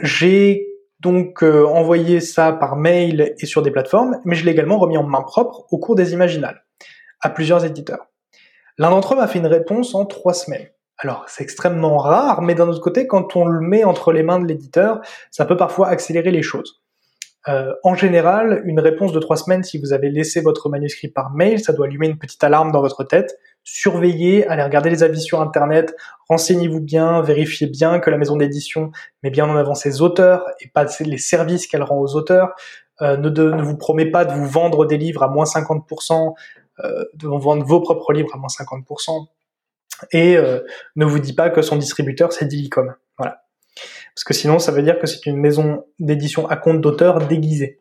j'ai 0.01 0.69
donc 1.01 1.43
euh, 1.43 1.67
envoyé 1.67 2.21
ça 2.21 2.53
par 2.53 2.77
mail 2.77 3.35
et 3.41 3.47
sur 3.47 3.63
des 3.63 3.73
plateformes, 3.73 4.21
mais 4.25 4.37
je 4.37 4.45
l'ai 4.45 4.53
également 4.53 4.79
remis 4.79 4.99
en 4.99 5.03
main 5.03 5.23
propre 5.23 5.67
au 5.73 5.79
cours 5.79 5.97
des 5.97 6.13
Imaginales, 6.13 6.65
à 7.21 7.29
plusieurs 7.29 7.65
éditeurs. 7.65 8.07
L'un 8.79 8.91
d'entre 8.91 9.15
eux 9.15 9.17
m'a 9.17 9.27
fait 9.27 9.41
une 9.41 9.47
réponse 9.47 9.97
en 9.97 10.07
trois 10.07 10.35
semaines. 10.35 10.69
Alors 11.03 11.25
c'est 11.29 11.43
extrêmement 11.43 11.99
rare, 11.99 12.43
mais 12.43 12.55
d'un 12.55 12.69
autre 12.69 12.81
côté, 12.81 13.07
quand 13.07 13.37
on 13.37 13.45
le 13.45 13.61
met 13.61 13.85
entre 13.85 14.13
les 14.13 14.23
mains 14.23 14.39
de 14.39 14.47
l'éditeur, 14.47 15.01
ça 15.31 15.45
peut 15.45 15.57
parfois 15.57 15.89
accélérer 15.89 16.31
les 16.31 16.43
choses. 16.43 16.83
Euh, 17.49 17.73
en 17.83 17.95
général, 17.95 18.63
une 18.67 18.79
réponse 18.79 19.13
de 19.13 19.19
trois 19.19 19.37
semaines, 19.37 19.65
si 19.65 19.79
vous 19.79 19.93
avez 19.93 20.11
laissé 20.11 20.41
votre 20.41 20.69
manuscrit 20.69 21.09
par 21.09 21.31
mail, 21.31 21.59
ça 21.59 21.73
doit 21.73 21.87
allumer 21.87 22.07
une 22.07 22.19
petite 22.19 22.43
alarme 22.45 22.71
dans 22.71 22.81
votre 22.81 23.03
tête 23.03 23.37
surveillez, 23.65 24.47
allez 24.47 24.63
regarder 24.63 24.91
les 24.91 25.03
avis 25.03 25.21
sur 25.21 25.41
Internet, 25.41 25.95
renseignez-vous 26.29 26.81
bien, 26.81 27.23
vérifiez 27.23 27.67
bien 27.67 28.01
que 28.01 28.11
la 28.11 28.19
maison 28.19 28.37
d'édition 28.37 28.91
met 29.23 29.31
bien 29.31 29.49
en 29.49 29.57
avant 29.57 29.75
ses 29.75 30.03
auteurs 30.03 30.45
et 30.61 30.69
pas 30.69 30.87
les 31.01 31.19
services 31.19 31.67
qu'elle 31.67 31.83
rend 31.83 31.99
aux 31.99 32.15
auteurs. 32.17 32.55
Euh, 33.01 33.17
ne, 33.17 33.63
vous 33.63 33.77
promet 33.77 34.07
pas 34.07 34.25
de 34.25 34.33
vous 34.33 34.47
vendre 34.47 34.85
des 34.85 34.97
livres 34.97 35.23
à 35.23 35.29
moins 35.29 35.45
50%, 35.45 36.35
euh, 36.81 37.05
de 37.15 37.27
vendre 37.27 37.65
vos 37.65 37.81
propres 37.81 38.13
livres 38.13 38.31
à 38.35 38.39
moins 38.39 38.49
50%, 38.49 39.27
et 40.11 40.37
euh, 40.37 40.61
ne 40.97 41.05
vous 41.05 41.19
dit 41.19 41.35
pas 41.35 41.51
que 41.51 41.63
son 41.63 41.77
distributeur 41.77 42.33
c'est 42.33 42.47
Dilicom. 42.47 42.95
Voilà. 43.19 43.43
Parce 44.15 44.25
que 44.25 44.35
sinon 44.35 44.59
ça 44.59 44.73
veut 44.73 44.83
dire 44.83 44.99
que 44.99 45.07
c'est 45.07 45.27
une 45.27 45.37
maison 45.37 45.85
d'édition 45.99 46.49
à 46.49 46.57
compte 46.57 46.81
d'auteur 46.81 47.27
déguisée. 47.27 47.79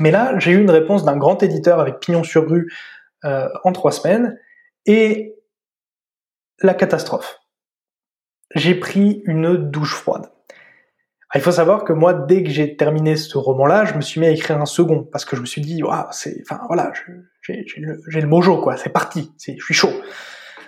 Mais 0.00 0.10
là, 0.10 0.38
j'ai 0.38 0.52
eu 0.52 0.60
une 0.60 0.70
réponse 0.70 1.04
d'un 1.04 1.16
grand 1.16 1.42
éditeur 1.42 1.78
avec 1.78 2.00
pignon 2.00 2.24
sur 2.24 2.48
rue 2.48 2.72
euh, 3.24 3.48
en 3.62 3.72
trois 3.72 3.92
semaines, 3.92 4.38
et 4.86 5.34
la 6.60 6.74
catastrophe. 6.74 7.38
J'ai 8.54 8.74
pris 8.74 9.22
une 9.24 9.56
douche 9.70 9.94
froide. 9.94 10.30
Ah, 11.30 11.38
il 11.38 11.40
faut 11.40 11.52
savoir 11.52 11.84
que 11.84 11.92
moi, 11.92 12.14
dès 12.14 12.44
que 12.44 12.50
j'ai 12.50 12.76
terminé 12.76 13.16
ce 13.16 13.38
roman-là, 13.38 13.86
je 13.86 13.94
me 13.94 14.02
suis 14.02 14.20
mis 14.20 14.26
à 14.26 14.30
écrire 14.30 14.60
un 14.60 14.66
second 14.66 15.04
parce 15.04 15.24
que 15.24 15.36
je 15.36 15.40
me 15.40 15.46
suis 15.46 15.62
dit, 15.62 15.82
waouh, 15.82 16.06
c'est, 16.12 16.42
enfin 16.42 16.60
voilà, 16.66 16.92
j'ai 17.42 17.64
le, 17.78 18.00
le, 18.04 18.26
mojo 18.26 18.60
quoi, 18.60 18.76
c'est 18.76 18.90
parti, 18.90 19.32
je 19.44 19.64
suis 19.64 19.74
chaud. 19.74 19.92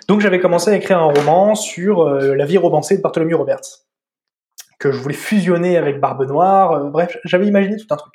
Donc 0.07 0.21
j'avais 0.21 0.39
commencé 0.39 0.71
à 0.71 0.75
écrire 0.75 0.99
un 0.99 1.11
roman 1.11 1.53
sur 1.53 2.01
euh, 2.01 2.33
la 2.33 2.45
vie 2.45 2.57
romancée 2.57 2.97
de 2.97 3.01
Bartholomew 3.01 3.37
Roberts 3.37 3.83
que 4.79 4.91
je 4.91 4.99
voulais 4.99 5.15
fusionner 5.15 5.75
avec 5.75 5.99
Barbe 5.99 6.25
Noire. 6.27 6.71
Euh, 6.73 6.89
bref, 6.89 7.17
j'avais 7.25 7.47
imaginé 7.47 7.77
tout 7.77 7.87
un 7.89 7.97
truc. 7.97 8.13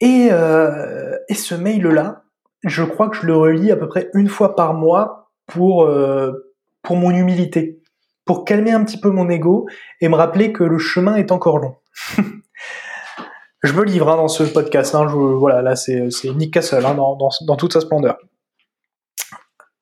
Et, 0.00 0.28
euh, 0.30 1.16
et 1.28 1.34
ce 1.34 1.54
mail-là, 1.54 2.22
je 2.62 2.84
crois 2.84 3.08
que 3.08 3.16
je 3.16 3.26
le 3.26 3.36
relis 3.36 3.72
à 3.72 3.76
peu 3.76 3.88
près 3.88 4.10
une 4.14 4.28
fois 4.28 4.54
par 4.54 4.74
mois 4.74 5.32
pour, 5.46 5.88
pour 6.82 6.96
mon 6.96 7.10
humilité, 7.10 7.80
pour 8.24 8.44
calmer 8.44 8.72
un 8.72 8.84
petit 8.84 9.00
peu 9.00 9.10
mon 9.10 9.30
ego 9.30 9.66
et 10.00 10.08
me 10.08 10.14
rappeler 10.14 10.52
que 10.52 10.62
le 10.62 10.78
chemin 10.78 11.16
est 11.16 11.32
encore 11.32 11.58
long. 11.58 11.76
je 13.62 13.72
me 13.72 13.84
livre 13.84 14.08
hein, 14.08 14.16
dans 14.16 14.28
ce 14.28 14.42
podcast, 14.42 14.94
hein, 14.94 15.06
voilà, 15.06 15.62
là 15.62 15.74
c'est 15.76 16.10
Nick 16.34 16.52
Castle 16.52 16.84
hein, 16.84 16.94
dans, 16.94 17.56
toute 17.56 17.72
sa 17.72 17.80
splendeur. 17.80 18.18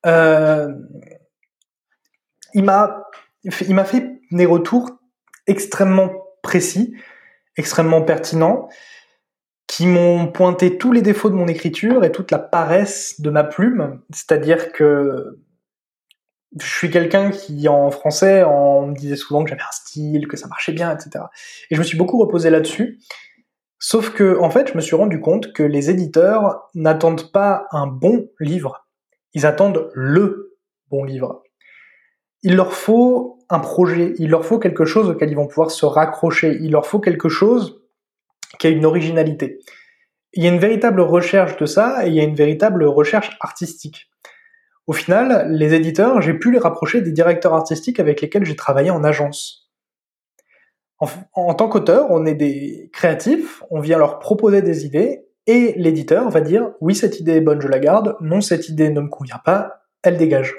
Euh, 0.06 0.72
il 2.54 2.64
m'a 2.64 3.02
il 3.44 3.74
m'a 3.74 3.84
fait 3.84 4.20
des 4.30 4.46
retours 4.46 4.90
extrêmement 5.46 6.10
précis, 6.42 6.94
extrêmement 7.56 8.02
pertinents, 8.02 8.68
qui 9.66 9.86
m'ont 9.86 10.28
pointé 10.28 10.78
tous 10.78 10.92
les 10.92 11.02
défauts 11.02 11.30
de 11.30 11.34
mon 11.34 11.48
écriture 11.48 12.04
et 12.04 12.12
toute 12.12 12.30
la 12.30 12.38
paresse 12.38 13.20
de 13.20 13.30
ma 13.30 13.44
plume. 13.44 14.02
C'est-à-dire 14.12 14.72
que 14.72 15.38
je 16.58 16.66
suis 16.66 16.90
quelqu'un 16.90 17.30
qui, 17.30 17.68
en 17.68 17.90
français, 17.90 18.44
on 18.44 18.86
me 18.86 18.94
disait 18.94 19.16
souvent 19.16 19.44
que 19.44 19.50
j'avais 19.50 19.62
un 19.62 19.72
style, 19.72 20.26
que 20.28 20.36
ça 20.36 20.48
marchait 20.48 20.72
bien, 20.72 20.94
etc. 20.94 21.24
Et 21.70 21.74
je 21.74 21.80
me 21.80 21.84
suis 21.84 21.98
beaucoup 21.98 22.18
reposé 22.18 22.50
là-dessus. 22.50 23.00
Sauf 23.78 24.10
que, 24.10 24.38
en 24.40 24.50
fait, 24.50 24.68
je 24.68 24.74
me 24.74 24.80
suis 24.80 24.96
rendu 24.96 25.20
compte 25.20 25.52
que 25.52 25.62
les 25.62 25.90
éditeurs 25.90 26.70
n'attendent 26.74 27.30
pas 27.30 27.66
un 27.72 27.86
bon 27.86 28.28
livre, 28.40 28.85
ils 29.36 29.44
attendent 29.44 29.90
le 29.92 30.56
bon 30.88 31.04
livre. 31.04 31.42
Il 32.42 32.56
leur 32.56 32.72
faut 32.72 33.38
un 33.50 33.58
projet, 33.58 34.14
il 34.18 34.30
leur 34.30 34.46
faut 34.46 34.58
quelque 34.58 34.86
chose 34.86 35.10
auquel 35.10 35.30
ils 35.30 35.36
vont 35.36 35.46
pouvoir 35.46 35.70
se 35.70 35.84
raccrocher, 35.84 36.56
il 36.62 36.72
leur 36.72 36.86
faut 36.86 37.00
quelque 37.00 37.28
chose 37.28 37.82
qui 38.58 38.66
a 38.66 38.70
une 38.70 38.86
originalité. 38.86 39.60
Il 40.32 40.42
y 40.42 40.46
a 40.46 40.50
une 40.50 40.58
véritable 40.58 41.02
recherche 41.02 41.58
de 41.58 41.66
ça 41.66 42.06
et 42.06 42.08
il 42.08 42.14
y 42.14 42.20
a 42.20 42.22
une 42.22 42.34
véritable 42.34 42.84
recherche 42.84 43.36
artistique. 43.40 44.08
Au 44.86 44.94
final, 44.94 45.52
les 45.52 45.74
éditeurs, 45.74 46.22
j'ai 46.22 46.34
pu 46.34 46.50
les 46.50 46.58
rapprocher 46.58 47.02
des 47.02 47.12
directeurs 47.12 47.52
artistiques 47.52 48.00
avec 48.00 48.22
lesquels 48.22 48.46
j'ai 48.46 48.56
travaillé 48.56 48.90
en 48.90 49.04
agence. 49.04 49.70
En, 50.98 51.52
tant 51.52 51.68
qu'auteur, 51.68 52.06
on 52.10 52.24
est 52.24 52.34
des 52.34 52.88
créatifs, 52.94 53.62
on 53.70 53.80
vient 53.80 53.98
leur 53.98 54.18
proposer 54.18 54.62
des 54.62 54.86
idées 54.86 55.25
et 55.46 55.74
l'éditeur 55.76 56.28
va 56.30 56.40
dire 56.40 56.72
oui 56.80 56.94
cette 56.94 57.20
idée 57.20 57.36
est 57.36 57.40
bonne, 57.40 57.60
je 57.60 57.68
la 57.68 57.78
garde, 57.78 58.16
non 58.20 58.40
cette 58.40 58.68
idée 58.68 58.90
ne 58.90 59.00
me 59.00 59.08
convient 59.08 59.40
pas, 59.44 59.82
elle 60.02 60.16
dégage. 60.16 60.54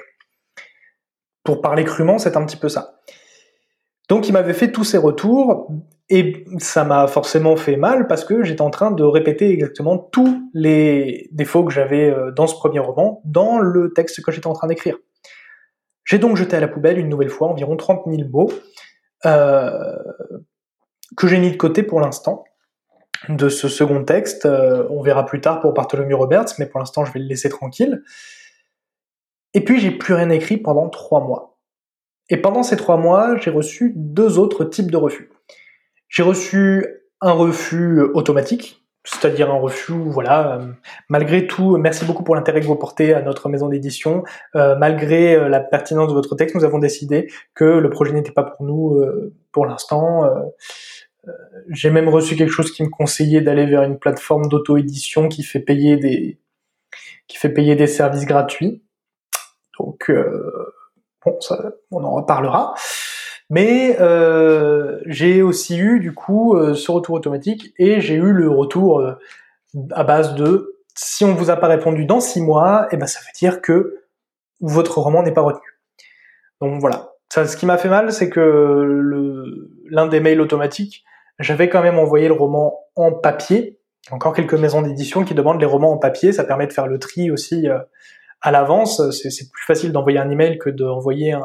Pour 1.44 1.60
parler 1.60 1.84
crûment, 1.84 2.18
c'est 2.18 2.36
un 2.36 2.44
petit 2.44 2.56
peu 2.56 2.68
ça. 2.68 3.00
Donc 4.08 4.28
il 4.28 4.32
m'avait 4.32 4.54
fait 4.54 4.72
tous 4.72 4.84
ces 4.84 4.98
retours 4.98 5.70
et 6.10 6.44
ça 6.58 6.84
m'a 6.84 7.06
forcément 7.06 7.56
fait 7.56 7.76
mal 7.76 8.06
parce 8.06 8.24
que 8.24 8.42
j'étais 8.42 8.62
en 8.62 8.70
train 8.70 8.90
de 8.90 9.02
répéter 9.02 9.50
exactement 9.50 9.98
tous 9.98 10.50
les 10.54 11.28
défauts 11.32 11.64
que 11.64 11.72
j'avais 11.72 12.10
euh, 12.10 12.30
dans 12.30 12.46
ce 12.46 12.54
premier 12.54 12.78
roman 12.78 13.20
dans 13.24 13.58
le 13.58 13.92
texte 13.92 14.22
que 14.24 14.32
j'étais 14.32 14.46
en 14.46 14.54
train 14.54 14.68
d'écrire. 14.68 14.96
J'ai 16.04 16.18
donc 16.18 16.36
jeté 16.36 16.56
à 16.56 16.60
la 16.60 16.68
poubelle 16.68 16.98
une 16.98 17.10
nouvelle 17.10 17.28
fois 17.28 17.48
environ 17.48 17.76
30 17.76 18.04
000 18.06 18.28
mots 18.30 18.50
euh, 19.26 19.96
que 21.16 21.26
j'ai 21.26 21.38
mis 21.38 21.50
de 21.50 21.56
côté 21.56 21.82
pour 21.82 22.00
l'instant 22.00 22.44
de 23.28 23.48
ce 23.48 23.68
second 23.68 24.04
texte. 24.04 24.46
Euh, 24.46 24.86
on 24.90 25.02
verra 25.02 25.26
plus 25.26 25.40
tard 25.40 25.60
pour 25.60 25.72
Bartholomew 25.72 26.16
Roberts, 26.16 26.54
mais 26.58 26.66
pour 26.66 26.80
l'instant 26.80 27.04
je 27.04 27.12
vais 27.12 27.20
le 27.20 27.26
laisser 27.26 27.48
tranquille. 27.48 28.02
Et 29.54 29.64
puis 29.64 29.80
j'ai 29.80 29.90
plus 29.90 30.14
rien 30.14 30.30
écrit 30.30 30.56
pendant 30.56 30.88
trois 30.88 31.20
mois. 31.20 31.58
Et 32.30 32.36
pendant 32.36 32.62
ces 32.62 32.76
trois 32.76 32.98
mois, 32.98 33.36
j'ai 33.36 33.50
reçu 33.50 33.92
deux 33.96 34.38
autres 34.38 34.64
types 34.64 34.90
de 34.90 34.96
refus. 34.96 35.30
J'ai 36.08 36.22
reçu 36.22 36.86
un 37.20 37.32
refus 37.32 38.02
automatique, 38.14 38.84
c'est-à-dire 39.04 39.50
un 39.50 39.58
refus, 39.58 39.94
voilà, 39.94 40.58
euh, 40.58 40.66
malgré 41.08 41.46
tout, 41.46 41.78
merci 41.78 42.04
beaucoup 42.04 42.22
pour 42.22 42.36
l'intérêt 42.36 42.60
que 42.60 42.66
vous 42.66 42.76
portez 42.76 43.14
à 43.14 43.22
notre 43.22 43.48
maison 43.48 43.68
d'édition, 43.68 44.24
euh, 44.54 44.76
malgré 44.76 45.48
la 45.48 45.60
pertinence 45.60 46.08
de 46.08 46.12
votre 46.12 46.36
texte, 46.36 46.54
nous 46.54 46.64
avons 46.64 46.78
décidé 46.78 47.30
que 47.54 47.64
le 47.64 47.90
projet 47.90 48.12
n'était 48.12 48.32
pas 48.32 48.44
pour 48.44 48.64
nous 48.64 49.02
pour 49.50 49.64
l'instant. 49.64 50.28
J'ai 51.68 51.90
même 51.90 52.08
reçu 52.08 52.36
quelque 52.36 52.52
chose 52.52 52.72
qui 52.72 52.82
me 52.82 52.88
conseillait 52.88 53.40
d'aller 53.40 53.66
vers 53.66 53.82
une 53.82 53.98
plateforme 53.98 54.48
d'auto-édition 54.48 55.28
qui 55.28 55.42
fait 55.42 55.60
payer 55.60 55.96
des 55.96 56.38
qui 57.26 57.36
fait 57.36 57.50
payer 57.50 57.76
des 57.76 57.86
services 57.86 58.24
gratuits. 58.24 58.82
Donc 59.78 60.10
bon, 61.24 61.40
ça, 61.40 61.72
on 61.90 62.02
en 62.04 62.14
reparlera. 62.14 62.74
Mais 63.50 63.96
euh, 64.00 65.00
j'ai 65.06 65.42
aussi 65.42 65.78
eu 65.78 66.00
du 66.00 66.12
coup 66.12 66.54
euh, 66.54 66.74
ce 66.74 66.90
retour 66.90 67.14
automatique 67.14 67.72
et 67.78 68.00
j'ai 68.00 68.14
eu 68.14 68.32
le 68.32 68.50
retour 68.50 69.00
euh, 69.00 69.14
à 69.92 70.04
base 70.04 70.34
de 70.34 70.76
si 70.94 71.24
on 71.24 71.34
vous 71.34 71.48
a 71.48 71.56
pas 71.56 71.68
répondu 71.68 72.04
dans 72.04 72.20
six 72.20 72.40
mois, 72.40 72.86
et 72.86 72.94
eh 72.94 72.96
ben 72.96 73.06
ça 73.06 73.20
veut 73.20 73.32
dire 73.38 73.62
que 73.62 74.02
votre 74.60 74.98
roman 74.98 75.22
n'est 75.22 75.32
pas 75.32 75.42
retenu. 75.42 75.78
Donc 76.60 76.80
voilà. 76.80 77.12
Ce 77.30 77.56
qui 77.56 77.66
m'a 77.66 77.78
fait 77.78 77.88
mal, 77.88 78.12
c'est 78.12 78.28
que 78.28 78.40
l'un 79.90 80.06
des 80.06 80.20
mails 80.20 80.40
automatiques, 80.40 81.04
j'avais 81.38 81.68
quand 81.68 81.82
même 81.82 81.98
envoyé 81.98 82.28
le 82.28 82.34
roman 82.34 82.78
en 82.96 83.12
papier. 83.12 83.78
Encore 84.10 84.32
quelques 84.32 84.54
maisons 84.54 84.82
d'édition 84.82 85.24
qui 85.24 85.34
demandent 85.34 85.60
les 85.60 85.66
romans 85.66 85.92
en 85.92 85.98
papier, 85.98 86.32
ça 86.32 86.44
permet 86.44 86.66
de 86.66 86.72
faire 86.72 86.86
le 86.86 86.98
tri 86.98 87.30
aussi 87.30 87.68
à 88.40 88.50
l'avance. 88.50 89.02
C'est 89.10 89.50
plus 89.50 89.64
facile 89.64 89.92
d'envoyer 89.92 90.18
un 90.18 90.30
email 90.30 90.58
que 90.58 90.70
d'envoyer 90.70 91.36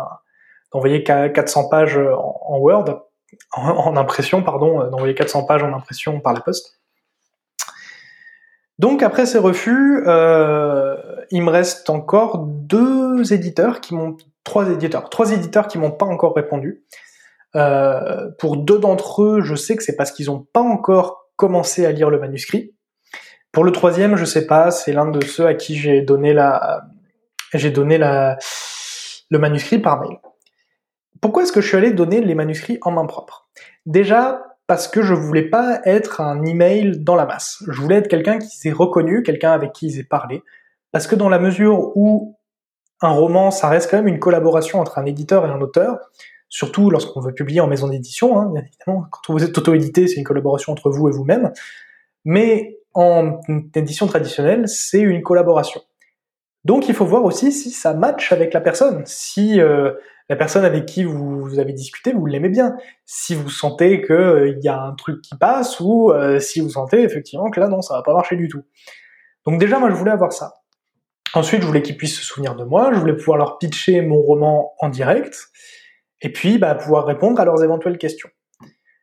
d'envoyer 0.71 1.03
400 1.03 1.69
pages 1.69 1.99
en 1.99 2.57
Word, 2.57 3.03
en, 3.51 3.95
impression, 3.97 4.43
pardon, 4.43 4.81
euh, 4.81 4.89
d'envoyer 4.89 5.15
400 5.15 5.45
pages 5.45 5.63
en 5.63 5.73
impression 5.73 6.19
par 6.19 6.33
la 6.33 6.41
poste. 6.41 6.79
Donc 8.79 9.03
après 9.03 9.25
ces 9.25 9.37
refus, 9.37 10.03
euh, 10.07 10.95
il 11.29 11.43
me 11.43 11.51
reste 11.51 11.89
encore 11.89 12.39
deux 12.39 13.31
éditeurs 13.33 13.81
qui 13.81 13.93
m'ont, 13.93 14.17
trois 14.43 14.69
éditeurs, 14.69 15.09
trois 15.09 15.31
éditeurs 15.31 15.67
qui 15.67 15.77
m'ont 15.77 15.91
pas 15.91 16.05
encore 16.05 16.35
répondu. 16.35 16.83
Euh, 17.55 18.29
pour 18.39 18.57
deux 18.57 18.79
d'entre 18.79 19.23
eux, 19.23 19.41
je 19.41 19.55
sais 19.55 19.75
que 19.75 19.83
c'est 19.83 19.95
parce 19.95 20.11
qu'ils 20.11 20.27
n'ont 20.27 20.47
pas 20.53 20.61
encore 20.61 21.29
commencé 21.35 21.85
à 21.85 21.91
lire 21.91 22.09
le 22.09 22.19
manuscrit. 22.19 22.73
Pour 23.51 23.63
le 23.63 23.71
troisième, 23.71 24.15
je 24.15 24.25
sais 24.25 24.47
pas, 24.47 24.71
c'est 24.71 24.93
l'un 24.93 25.07
de 25.07 25.23
ceux 25.23 25.45
à 25.45 25.53
qui 25.53 25.75
j'ai 25.75 26.01
donné 26.01 26.33
la, 26.33 26.83
j'ai 27.53 27.69
donné 27.69 27.97
la, 27.97 28.37
le 29.29 29.39
manuscrit 29.39 29.79
par 29.79 29.99
mail. 29.99 30.17
Pourquoi 31.21 31.43
est-ce 31.43 31.51
que 31.51 31.61
je 31.61 31.67
suis 31.67 31.77
allé 31.77 31.91
donner 31.91 32.21
les 32.21 32.35
manuscrits 32.35 32.79
en 32.81 32.91
main 32.91 33.05
propre? 33.05 33.47
Déjà 33.85 34.43
parce 34.67 34.87
que 34.87 35.01
je 35.01 35.13
voulais 35.13 35.49
pas 35.49 35.81
être 35.85 36.21
un 36.21 36.43
email 36.43 36.99
dans 36.99 37.15
la 37.15 37.25
masse. 37.25 37.63
Je 37.67 37.79
voulais 37.81 37.97
être 37.97 38.07
quelqu'un 38.07 38.39
qui 38.39 38.57
s'est 38.57 38.71
reconnu, 38.71 39.21
quelqu'un 39.21 39.51
avec 39.51 39.73
qui 39.73 39.87
ils 39.87 39.99
aient 39.99 40.03
parlé. 40.03 40.41
Parce 40.91 41.05
que 41.05 41.15
dans 41.15 41.29
la 41.29 41.39
mesure 41.39 41.95
où 41.95 42.37
un 43.01 43.09
roman, 43.09 43.51
ça 43.51 43.67
reste 43.67 43.91
quand 43.91 43.97
même 43.97 44.07
une 44.07 44.19
collaboration 44.19 44.79
entre 44.79 44.97
un 44.97 45.05
éditeur 45.05 45.45
et 45.45 45.49
un 45.49 45.59
auteur, 45.59 45.99
surtout 46.53 46.91
lorsqu'on 46.91 47.19
veut 47.19 47.33
publier 47.33 47.61
en 47.61 47.67
maison 47.67 47.87
d'édition, 47.87 48.39
hein, 48.39 48.51
bien 48.53 48.61
évidemment, 48.61 49.07
quand 49.09 49.33
vous 49.33 49.43
êtes 49.43 49.57
auto-édité, 49.57 50.07
c'est 50.07 50.17
une 50.17 50.23
collaboration 50.23 50.71
entre 50.71 50.91
vous 50.91 51.09
et 51.09 51.11
vous-même, 51.11 51.51
mais 52.25 52.77
en 52.93 53.39
édition 53.73 54.05
traditionnelle, 54.05 54.67
c'est 54.67 54.99
une 54.99 55.23
collaboration. 55.23 55.81
Donc 56.63 56.87
il 56.87 56.93
faut 56.93 57.07
voir 57.07 57.25
aussi 57.25 57.51
si 57.51 57.71
ça 57.71 57.95
match 57.95 58.31
avec 58.31 58.53
la 58.53 58.61
personne, 58.61 59.01
si 59.07 59.59
euh, 59.59 59.93
la 60.29 60.35
personne 60.35 60.63
avec 60.63 60.85
qui 60.85 61.03
vous, 61.03 61.57
avez 61.57 61.73
discuté, 61.73 62.13
vous 62.13 62.27
l'aimez 62.27 62.49
bien. 62.49 62.77
Si 63.03 63.33
vous 63.33 63.49
sentez 63.49 64.03
qu'il 64.03 64.13
euh, 64.13 64.59
y 64.61 64.67
a 64.67 64.79
un 64.79 64.93
truc 64.93 65.23
qui 65.23 65.35
passe, 65.35 65.79
ou 65.79 66.11
euh, 66.11 66.39
si 66.39 66.59
vous 66.59 66.69
sentez 66.69 67.01
effectivement 67.01 67.49
que 67.49 67.59
là, 67.59 67.67
non, 67.67 67.81
ça 67.81 67.95
va 67.95 68.03
pas 68.03 68.13
marcher 68.13 68.35
du 68.35 68.47
tout. 68.47 68.61
Donc 69.47 69.59
déjà, 69.59 69.79
moi, 69.79 69.89
je 69.89 69.95
voulais 69.95 70.11
avoir 70.11 70.31
ça. 70.31 70.53
Ensuite, 71.33 71.63
je 71.63 71.67
voulais 71.67 71.81
qu'ils 71.81 71.97
puissent 71.97 72.19
se 72.19 72.23
souvenir 72.23 72.55
de 72.55 72.63
moi, 72.63 72.91
je 72.93 72.99
voulais 72.99 73.15
pouvoir 73.15 73.39
leur 73.39 73.57
pitcher 73.57 74.01
mon 74.01 74.21
roman 74.21 74.75
en 74.79 74.89
direct, 74.89 75.49
et 76.23 76.31
puis 76.31 76.57
bah, 76.57 76.73
pouvoir 76.73 77.05
répondre 77.05 77.39
à 77.39 77.45
leurs 77.45 77.63
éventuelles 77.63 77.99
questions. 77.99 78.29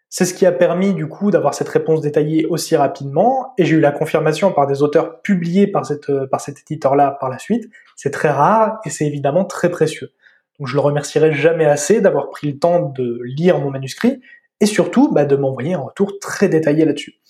C'est 0.08 0.24
ce 0.24 0.34
qui 0.34 0.44
a 0.44 0.50
permis 0.50 0.92
du 0.92 1.06
coup 1.06 1.30
d'avoir 1.30 1.54
cette 1.54 1.68
réponse 1.68 2.00
détaillée 2.00 2.44
aussi 2.46 2.74
rapidement, 2.74 3.54
et 3.58 3.64
j'ai 3.64 3.76
eu 3.76 3.80
la 3.80 3.92
confirmation 3.92 4.50
par 4.50 4.66
des 4.66 4.82
auteurs 4.82 5.22
publiés 5.22 5.68
par, 5.68 5.86
cette, 5.86 6.10
euh, 6.10 6.26
par 6.26 6.40
cet 6.40 6.58
éditeur-là 6.62 7.16
par 7.20 7.30
la 7.30 7.38
suite. 7.38 7.70
C'est 7.94 8.10
très 8.10 8.30
rare 8.30 8.80
et 8.84 8.90
c'est 8.90 9.06
évidemment 9.06 9.44
très 9.44 9.70
précieux. 9.70 10.10
Donc 10.58 10.66
je 10.66 10.74
le 10.74 10.80
remercierai 10.80 11.32
jamais 11.32 11.64
assez 11.64 12.00
d'avoir 12.00 12.28
pris 12.30 12.50
le 12.50 12.58
temps 12.58 12.80
de 12.80 13.20
lire 13.22 13.60
mon 13.60 13.70
manuscrit 13.70 14.20
et 14.60 14.66
surtout 14.66 15.12
bah, 15.12 15.24
de 15.24 15.36
m'envoyer 15.36 15.74
un 15.74 15.80
retour 15.80 16.18
très 16.20 16.48
détaillé 16.48 16.84
là-dessus. 16.84 17.20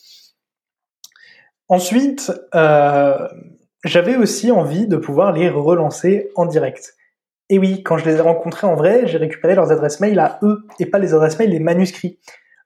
Ensuite, 1.69 2.33
euh, 2.55 3.29
j'avais 3.85 4.17
aussi 4.17 4.51
envie 4.51 4.87
de 4.87 4.97
pouvoir 4.97 5.33
les 5.33 5.51
relancer 5.51 6.31
en 6.35 6.47
direct. 6.47 6.95
Et 7.51 7.59
oui, 7.59 7.83
quand 7.83 7.99
je 7.99 8.05
les 8.05 8.17
ai 8.17 8.21
rencontrés 8.21 8.69
en 8.69 8.77
vrai, 8.77 9.09
j'ai 9.09 9.19
récupéré 9.19 9.57
leurs 9.57 9.73
adresses 9.73 9.99
mail 9.99 10.21
à 10.21 10.39
eux 10.43 10.63
et 10.79 10.87
pas 10.87 11.01
les 11.01 11.15
adresses 11.15 11.37
mail 11.37 11.51
des 11.51 11.59
manuscrits. 11.59 12.21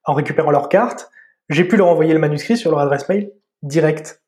En 0.04 0.12
récupérant 0.12 0.50
leurs 0.50 0.68
cartes, 0.68 1.10
j'ai 1.48 1.64
pu 1.64 1.76
leur 1.76 1.88
envoyer 1.88 2.12
le 2.12 2.18
manuscrit 2.18 2.58
sur 2.58 2.70
leur 2.70 2.80
adresse 2.80 3.08
mail 3.08 3.32
direct. 3.62 4.22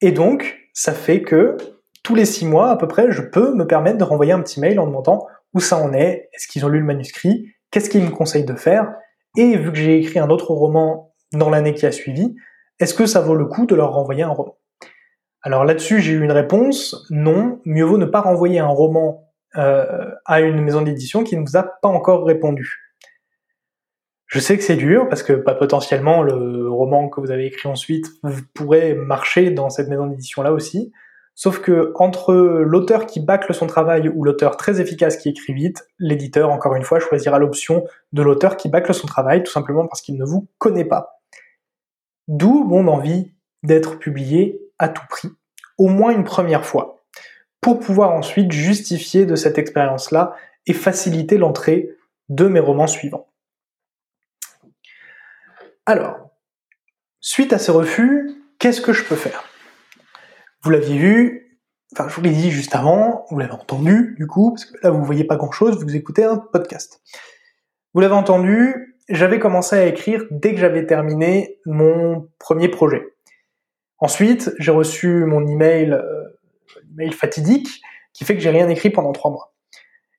Et 0.00 0.10
donc, 0.10 0.58
ça 0.72 0.92
fait 0.92 1.20
que 1.20 1.58
tous 2.02 2.14
les 2.14 2.24
six 2.24 2.46
mois 2.46 2.70
à 2.70 2.76
peu 2.76 2.88
près, 2.88 3.12
je 3.12 3.20
peux 3.20 3.54
me 3.54 3.66
permettre 3.66 3.98
de 3.98 4.04
renvoyer 4.04 4.32
un 4.32 4.40
petit 4.40 4.58
mail 4.58 4.80
en 4.80 4.86
demandant 4.86 5.26
où 5.52 5.60
ça 5.60 5.76
en 5.76 5.92
est, 5.92 6.30
est-ce 6.32 6.48
qu'ils 6.48 6.64
ont 6.64 6.68
lu 6.68 6.80
le 6.80 6.86
manuscrit, 6.86 7.50
qu'est-ce 7.70 7.90
qu'ils 7.90 8.04
me 8.04 8.10
conseillent 8.10 8.44
de 8.44 8.54
faire, 8.54 8.90
et 9.36 9.56
vu 9.56 9.70
que 9.70 9.78
j'ai 9.78 9.98
écrit 9.98 10.18
un 10.18 10.30
autre 10.30 10.52
roman 10.52 11.14
dans 11.32 11.50
l'année 11.50 11.74
qui 11.74 11.84
a 11.84 11.92
suivi, 11.92 12.34
est-ce 12.80 12.94
que 12.94 13.06
ça 13.06 13.20
vaut 13.20 13.34
le 13.34 13.46
coup 13.46 13.66
de 13.66 13.74
leur 13.74 13.92
renvoyer 13.92 14.22
un 14.22 14.28
roman? 14.28 14.56
Alors 15.42 15.64
là-dessus, 15.64 16.00
j'ai 16.00 16.12
eu 16.12 16.24
une 16.24 16.32
réponse, 16.32 17.06
non, 17.10 17.60
mieux 17.66 17.84
vaut 17.84 17.98
ne 17.98 18.06
pas 18.06 18.22
renvoyer 18.22 18.58
un 18.58 18.66
roman 18.66 19.23
euh, 19.56 20.10
à 20.24 20.40
une 20.40 20.60
maison 20.60 20.82
d'édition 20.82 21.24
qui 21.24 21.36
ne 21.36 21.42
vous 21.42 21.56
a 21.56 21.62
pas 21.62 21.88
encore 21.88 22.24
répondu. 22.24 22.80
Je 24.26 24.40
sais 24.40 24.56
que 24.56 24.64
c'est 24.64 24.76
dur 24.76 25.08
parce 25.08 25.22
que 25.22 25.32
bah, 25.32 25.54
potentiellement 25.54 26.22
le 26.22 26.68
roman 26.68 27.08
que 27.08 27.20
vous 27.20 27.30
avez 27.30 27.46
écrit 27.46 27.68
ensuite 27.68 28.06
pourrait 28.54 28.94
marcher 28.94 29.50
dans 29.50 29.70
cette 29.70 29.88
maison 29.88 30.06
d'édition 30.06 30.42
là 30.42 30.52
aussi. 30.52 30.92
Sauf 31.36 31.60
que 31.60 31.92
entre 31.96 32.32
l'auteur 32.34 33.06
qui 33.06 33.20
bâcle 33.20 33.52
son 33.54 33.66
travail 33.66 34.08
ou 34.08 34.24
l'auteur 34.24 34.56
très 34.56 34.80
efficace 34.80 35.16
qui 35.16 35.28
écrit 35.28 35.52
vite, 35.52 35.86
l'éditeur, 35.98 36.50
encore 36.50 36.76
une 36.76 36.84
fois, 36.84 37.00
choisira 37.00 37.40
l'option 37.40 37.84
de 38.12 38.22
l'auteur 38.22 38.56
qui 38.56 38.68
bâcle 38.68 38.94
son 38.94 39.08
travail, 39.08 39.42
tout 39.42 39.50
simplement 39.50 39.86
parce 39.86 40.00
qu'il 40.00 40.16
ne 40.16 40.24
vous 40.24 40.48
connaît 40.58 40.84
pas. 40.84 41.20
D'où 42.28 42.64
mon 42.64 42.86
envie 42.86 43.32
d'être 43.64 43.98
publié 43.98 44.60
à 44.78 44.88
tout 44.88 45.04
prix, 45.08 45.30
au 45.76 45.88
moins 45.88 46.12
une 46.12 46.24
première 46.24 46.64
fois, 46.64 46.93
pour 47.64 47.80
pouvoir 47.80 48.12
ensuite 48.12 48.52
justifier 48.52 49.24
de 49.24 49.36
cette 49.36 49.56
expérience-là 49.56 50.36
et 50.66 50.74
faciliter 50.74 51.38
l'entrée 51.38 51.88
de 52.28 52.46
mes 52.46 52.60
romans 52.60 52.86
suivants. 52.86 53.32
Alors, 55.86 56.28
suite 57.20 57.54
à 57.54 57.58
ce 57.58 57.70
refus, 57.70 58.34
qu'est-ce 58.58 58.82
que 58.82 58.92
je 58.92 59.02
peux 59.02 59.16
faire? 59.16 59.44
Vous 60.62 60.68
l'aviez 60.68 60.98
vu, 60.98 61.58
enfin 61.94 62.06
je 62.06 62.14
vous 62.14 62.20
l'ai 62.20 62.32
dit 62.32 62.50
juste 62.50 62.76
avant, 62.76 63.24
vous 63.30 63.38
l'avez 63.38 63.52
entendu 63.52 64.14
du 64.18 64.26
coup, 64.26 64.50
parce 64.50 64.66
que 64.66 64.76
là 64.82 64.90
vous 64.90 65.02
voyez 65.02 65.24
pas 65.24 65.36
grand-chose, 65.36 65.82
vous 65.82 65.96
écoutez 65.96 66.24
un 66.24 66.36
podcast. 66.36 67.00
Vous 67.94 68.02
l'avez 68.02 68.12
entendu, 68.12 68.98
j'avais 69.08 69.38
commencé 69.38 69.74
à 69.74 69.86
écrire 69.86 70.22
dès 70.30 70.52
que 70.52 70.60
j'avais 70.60 70.84
terminé 70.84 71.60
mon 71.64 72.28
premier 72.38 72.68
projet. 72.68 73.14
Ensuite, 74.00 74.52
j'ai 74.58 74.70
reçu 74.70 75.24
mon 75.24 75.46
email, 75.46 75.98
email 76.92 77.12
fatidique, 77.12 77.80
qui 78.12 78.24
fait 78.24 78.34
que 78.34 78.40
j'ai 78.40 78.50
rien 78.50 78.68
écrit 78.68 78.90
pendant 78.90 79.12
trois 79.12 79.30
mois. 79.30 79.54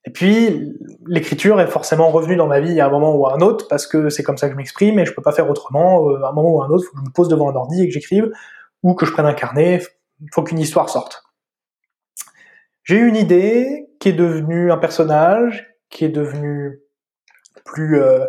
Et 0.06 0.12
puis, 0.12 0.74
l'écriture 1.08 1.60
est 1.60 1.68
forcément 1.68 2.10
revenue 2.10 2.36
dans 2.36 2.48
ma 2.48 2.60
vie 2.60 2.80
à 2.80 2.86
un 2.86 2.90
moment 2.90 3.16
ou 3.16 3.26
à 3.26 3.36
un 3.36 3.40
autre, 3.40 3.68
parce 3.68 3.88
que 3.88 4.10
c'est 4.10 4.22
comme 4.22 4.38
ça 4.38 4.48
que 4.48 4.54
je 4.54 4.58
m'exprime 4.58 5.00
et 5.00 5.06
je 5.06 5.14
peux 5.14 5.22
pas 5.22 5.32
faire 5.32 5.50
autrement. 5.50 6.08
Euh, 6.10 6.24
à 6.24 6.30
un 6.30 6.32
moment 6.32 6.52
ou 6.52 6.62
à 6.62 6.66
un 6.66 6.70
autre, 6.70 6.84
il 6.84 6.88
faut 6.88 6.94
que 6.94 7.00
je 7.00 7.10
me 7.10 7.14
pose 7.14 7.28
devant 7.28 7.50
un 7.50 7.56
ordi 7.56 7.82
et 7.82 7.88
que 7.88 7.94
j'écrive, 7.94 8.32
ou 8.84 8.94
que 8.94 9.06
je 9.06 9.12
prenne 9.12 9.26
un 9.26 9.34
carnet, 9.34 9.82
il 10.22 10.30
faut 10.32 10.44
qu'une 10.44 10.60
histoire 10.60 10.90
sorte. 10.90 11.24
J'ai 12.84 12.98
eu 12.98 13.08
une 13.08 13.16
idée 13.16 13.88
qui 14.00 14.10
est 14.10 14.14
devenue 14.14 14.72
un 14.72 14.78
personnage, 14.78 15.68
qui 15.90 16.06
est 16.06 16.10
devenue 16.10 16.82
plus 17.64 18.00
euh, 18.00 18.26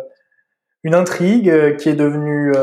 une 0.83 0.95
intrigue, 0.95 1.49
euh, 1.49 1.75
qui 1.75 1.89
est 1.89 1.95
devenue 1.95 2.53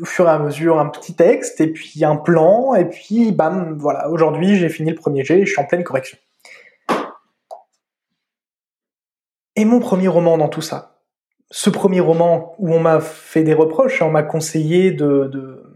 au 0.00 0.04
fur 0.04 0.26
et 0.26 0.30
à 0.30 0.38
mesure 0.38 0.78
un 0.78 0.88
petit 0.88 1.14
texte, 1.14 1.60
et 1.60 1.72
puis 1.72 2.04
un 2.04 2.16
plan, 2.16 2.74
et 2.74 2.84
puis 2.86 3.32
bam, 3.32 3.76
voilà, 3.78 4.08
aujourd'hui 4.10 4.56
j'ai 4.56 4.68
fini 4.68 4.90
le 4.90 4.96
premier 4.96 5.24
jet 5.24 5.40
et 5.40 5.46
je 5.46 5.52
suis 5.52 5.60
en 5.60 5.66
pleine 5.66 5.84
correction. 5.84 6.18
Et 9.54 9.64
mon 9.64 9.80
premier 9.80 10.08
roman 10.08 10.36
dans 10.36 10.48
tout 10.48 10.60
ça? 10.60 11.00
Ce 11.50 11.70
premier 11.70 12.00
roman 12.00 12.54
où 12.58 12.74
on 12.74 12.80
m'a 12.80 13.00
fait 13.00 13.42
des 13.42 13.54
reproches, 13.54 14.02
on 14.02 14.10
m'a 14.10 14.22
conseillé 14.22 14.90
de, 14.90 15.30
de... 15.32 15.72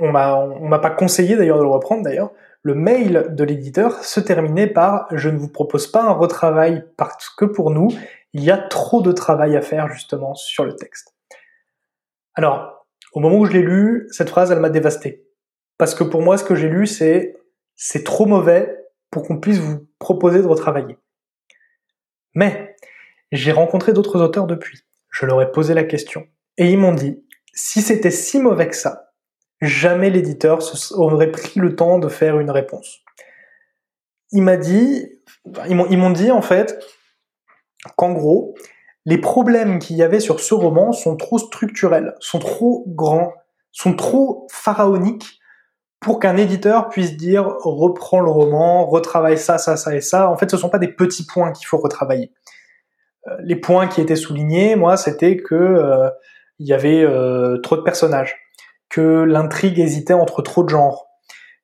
on 0.00 0.12
m'a 0.12 0.36
on 0.36 0.68
m'a 0.68 0.78
pas 0.78 0.90
conseillé 0.90 1.36
d'ailleurs 1.36 1.58
de 1.58 1.64
le 1.64 1.70
reprendre 1.70 2.04
d'ailleurs. 2.04 2.30
Le 2.62 2.74
mail 2.74 3.28
de 3.30 3.42
l'éditeur 3.42 4.04
se 4.04 4.20
terminait 4.20 4.66
par 4.66 5.08
je 5.10 5.30
ne 5.30 5.38
vous 5.38 5.48
propose 5.48 5.86
pas 5.86 6.02
un 6.02 6.12
retravail 6.12 6.84
parce 6.96 7.30
que 7.30 7.46
pour 7.46 7.70
nous, 7.70 7.88
il 8.32 8.44
y 8.44 8.50
a 8.50 8.58
trop 8.58 9.00
de 9.02 9.10
travail 9.10 9.56
à 9.56 9.62
faire 9.62 9.88
justement 9.88 10.34
sur 10.34 10.64
le 10.64 10.76
texte. 10.76 11.14
Alors, 12.40 12.86
au 13.12 13.20
moment 13.20 13.36
où 13.36 13.44
je 13.44 13.52
l'ai 13.52 13.60
lu, 13.60 14.08
cette 14.12 14.30
phrase 14.30 14.50
elle 14.50 14.60
m'a 14.60 14.70
dévasté 14.70 15.26
parce 15.76 15.94
que 15.94 16.04
pour 16.04 16.22
moi 16.22 16.38
ce 16.38 16.44
que 16.44 16.54
j'ai 16.54 16.70
lu 16.70 16.86
c'est 16.86 17.36
c'est 17.76 18.02
trop 18.02 18.24
mauvais 18.24 18.78
pour 19.10 19.24
qu'on 19.24 19.38
puisse 19.38 19.58
vous 19.58 19.86
proposer 19.98 20.40
de 20.40 20.46
retravailler. 20.46 20.96
Mais 22.34 22.76
j'ai 23.30 23.52
rencontré 23.52 23.92
d'autres 23.92 24.22
auteurs 24.22 24.46
depuis. 24.46 24.86
Je 25.10 25.26
leur 25.26 25.42
ai 25.42 25.52
posé 25.52 25.74
la 25.74 25.84
question. 25.84 26.26
Et 26.56 26.70
ils 26.70 26.78
m'ont 26.78 26.94
dit, 26.94 27.22
si 27.52 27.82
c'était 27.82 28.10
si 28.10 28.40
mauvais 28.40 28.68
que 28.68 28.76
ça, 28.76 29.12
jamais 29.60 30.08
l'éditeur 30.08 30.60
aurait 30.92 31.32
pris 31.32 31.60
le 31.60 31.76
temps 31.76 31.98
de 31.98 32.08
faire 32.08 32.40
une 32.40 32.50
réponse. 32.50 33.00
Il 34.32 34.44
m'a 34.44 34.56
dit, 34.56 35.20
ils 35.68 35.98
m'ont 35.98 36.10
dit 36.10 36.30
en 36.30 36.40
fait 36.40 36.82
qu'en 37.96 38.12
gros, 38.12 38.54
les 39.06 39.18
problèmes 39.18 39.78
qu'il 39.78 39.96
y 39.96 40.02
avait 40.02 40.20
sur 40.20 40.40
ce 40.40 40.54
roman 40.54 40.92
sont 40.92 41.16
trop 41.16 41.38
structurels, 41.38 42.14
sont 42.20 42.38
trop 42.38 42.84
grands, 42.88 43.32
sont 43.72 43.94
trop 43.94 44.46
pharaoniques 44.50 45.40
pour 46.00 46.18
qu'un 46.18 46.36
éditeur 46.36 46.88
puisse 46.88 47.16
dire 47.16 47.46
reprends 47.62 48.20
le 48.20 48.30
roman, 48.30 48.86
retravaille 48.86 49.38
ça, 49.38 49.58
ça, 49.58 49.76
ça 49.76 49.94
et 49.94 50.00
ça. 50.00 50.30
En 50.30 50.36
fait, 50.36 50.50
ce 50.50 50.56
sont 50.56 50.70
pas 50.70 50.78
des 50.78 50.88
petits 50.88 51.26
points 51.26 51.52
qu'il 51.52 51.66
faut 51.66 51.76
retravailler. 51.76 52.32
Euh, 53.28 53.36
les 53.42 53.56
points 53.56 53.86
qui 53.86 54.00
étaient 54.00 54.16
soulignés, 54.16 54.76
moi, 54.76 54.96
c'était 54.96 55.36
que 55.36 55.54
euh, 55.54 56.10
y 56.58 56.72
avait 56.72 57.02
euh, 57.02 57.58
trop 57.58 57.76
de 57.76 57.82
personnages, 57.82 58.36
que 58.88 59.00
l'intrigue 59.24 59.78
hésitait 59.78 60.14
entre 60.14 60.42
trop 60.42 60.64
de 60.64 60.70
genres, 60.70 61.06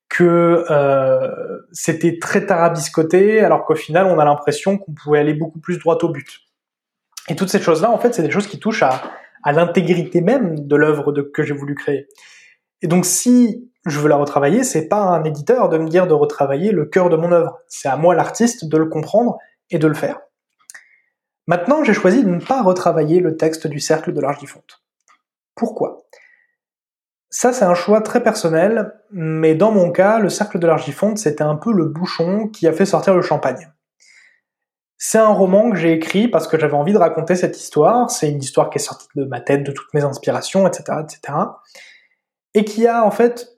que 0.09 0.64
c'était 1.72 2.18
très 2.20 2.46
tarabiscoté, 2.46 3.40
alors 3.40 3.64
qu'au 3.64 3.75
final, 3.75 4.07
on 4.07 4.18
a 4.18 4.25
l'impression 4.25 4.79
qu'on 4.79 4.92
pouvait 4.92 5.18
aller 5.18 5.35
beaucoup 5.35 5.59
plus 5.59 5.79
droit 5.79 5.99
au 6.03 6.09
but. 6.09 6.45
Et 7.29 7.37
toutes 7.37 7.49
ces 7.49 7.61
choses-là, 7.61 7.91
en 7.91 7.99
fait, 7.99 8.15
c'est 8.15 8.23
des 8.23 8.31
choses 8.31 8.47
qui 8.47 8.59
touchent 8.59 8.83
à, 8.83 9.03
à 9.43 9.53
l'intégrité 9.53 10.21
même 10.21 10.67
de 10.67 10.77
l'œuvre 10.77 11.12
que 11.12 11.43
j'ai 11.43 11.55
voulu 11.55 11.75
créer. 11.75 12.09
Et 12.83 12.87
donc, 12.87 13.05
si 13.07 13.71
je 13.87 14.01
veux 14.01 14.09
la 14.09 14.17
retravailler, 14.17 14.65
c'est 14.65 14.89
pas 14.89 15.03
un 15.03 15.25
éditeur 15.25 15.69
de 15.69 15.79
me 15.79 15.89
dire 15.89 16.07
de 16.07 16.15
retravailler 16.15 16.73
le 16.73 16.87
cœur 16.87 17.09
de 17.09 17.17
mon 17.17 17.33
œuvre. 17.33 17.59
C'est 17.69 17.89
à 17.89 17.97
moi 17.97 18.15
l'artiste 18.15 18.69
de 18.69 18.77
le 18.77 18.87
comprendre 18.87 19.39
et 19.71 19.79
de 19.79 19.87
le 19.87 19.95
faire. 19.95 20.21
Maintenant, 21.47 21.85
j'ai 21.85 21.95
choisi 21.95 22.25
de 22.25 22.29
ne 22.29 22.41
pas 22.41 22.62
retravailler 22.62 23.21
le 23.21 23.37
texte 23.37 23.69
du 23.69 23.79
cercle 23.79 24.12
de 24.12 24.21
l'Argifonte. 24.21 24.83
Pourquoi? 25.55 25.99
Ça, 27.31 27.53
c'est 27.53 27.65
un 27.65 27.75
choix 27.75 28.01
très 28.01 28.23
personnel, 28.23 28.95
mais 29.11 29.55
dans 29.55 29.71
mon 29.71 29.93
cas, 29.93 30.19
le 30.19 30.29
cercle 30.29 30.59
de 30.59 30.67
l'Argifonte, 30.67 31.19
c'était 31.19 31.45
un 31.45 31.57
peu 31.57 31.73
le 31.73 31.85
bouchon 31.85 32.49
qui 32.49 32.67
a 32.67 32.73
fait 32.73 32.87
sortir 32.87 33.15
le 33.15 33.23
champagne. 33.23 33.73
C'est 34.98 35.18
un 35.18 35.28
roman 35.28 35.70
que 35.70 35.76
j'ai 35.76 35.92
écrit 35.92 36.28
parce 36.28 36.48
que 36.48 36.59
j'avais 36.59 36.74
envie 36.74 36.92
de 36.92 36.98
raconter 36.98 37.35
cette 37.35 37.59
histoire. 37.59 38.11
C'est 38.11 38.30
une 38.30 38.42
histoire 38.42 38.70
qui 38.70 38.78
est 38.78 38.82
sortie 38.82 39.09
de 39.14 39.24
ma 39.24 39.40
tête, 39.40 39.62
de 39.62 39.72
toutes 39.72 39.92
mes 39.92 40.04
inspirations, 40.04 40.66
etc., 40.66 40.98
etc. 41.02 41.38
Et 42.54 42.64
qui 42.64 42.87
a 42.87 43.04
en 43.04 43.11
fait 43.11 43.56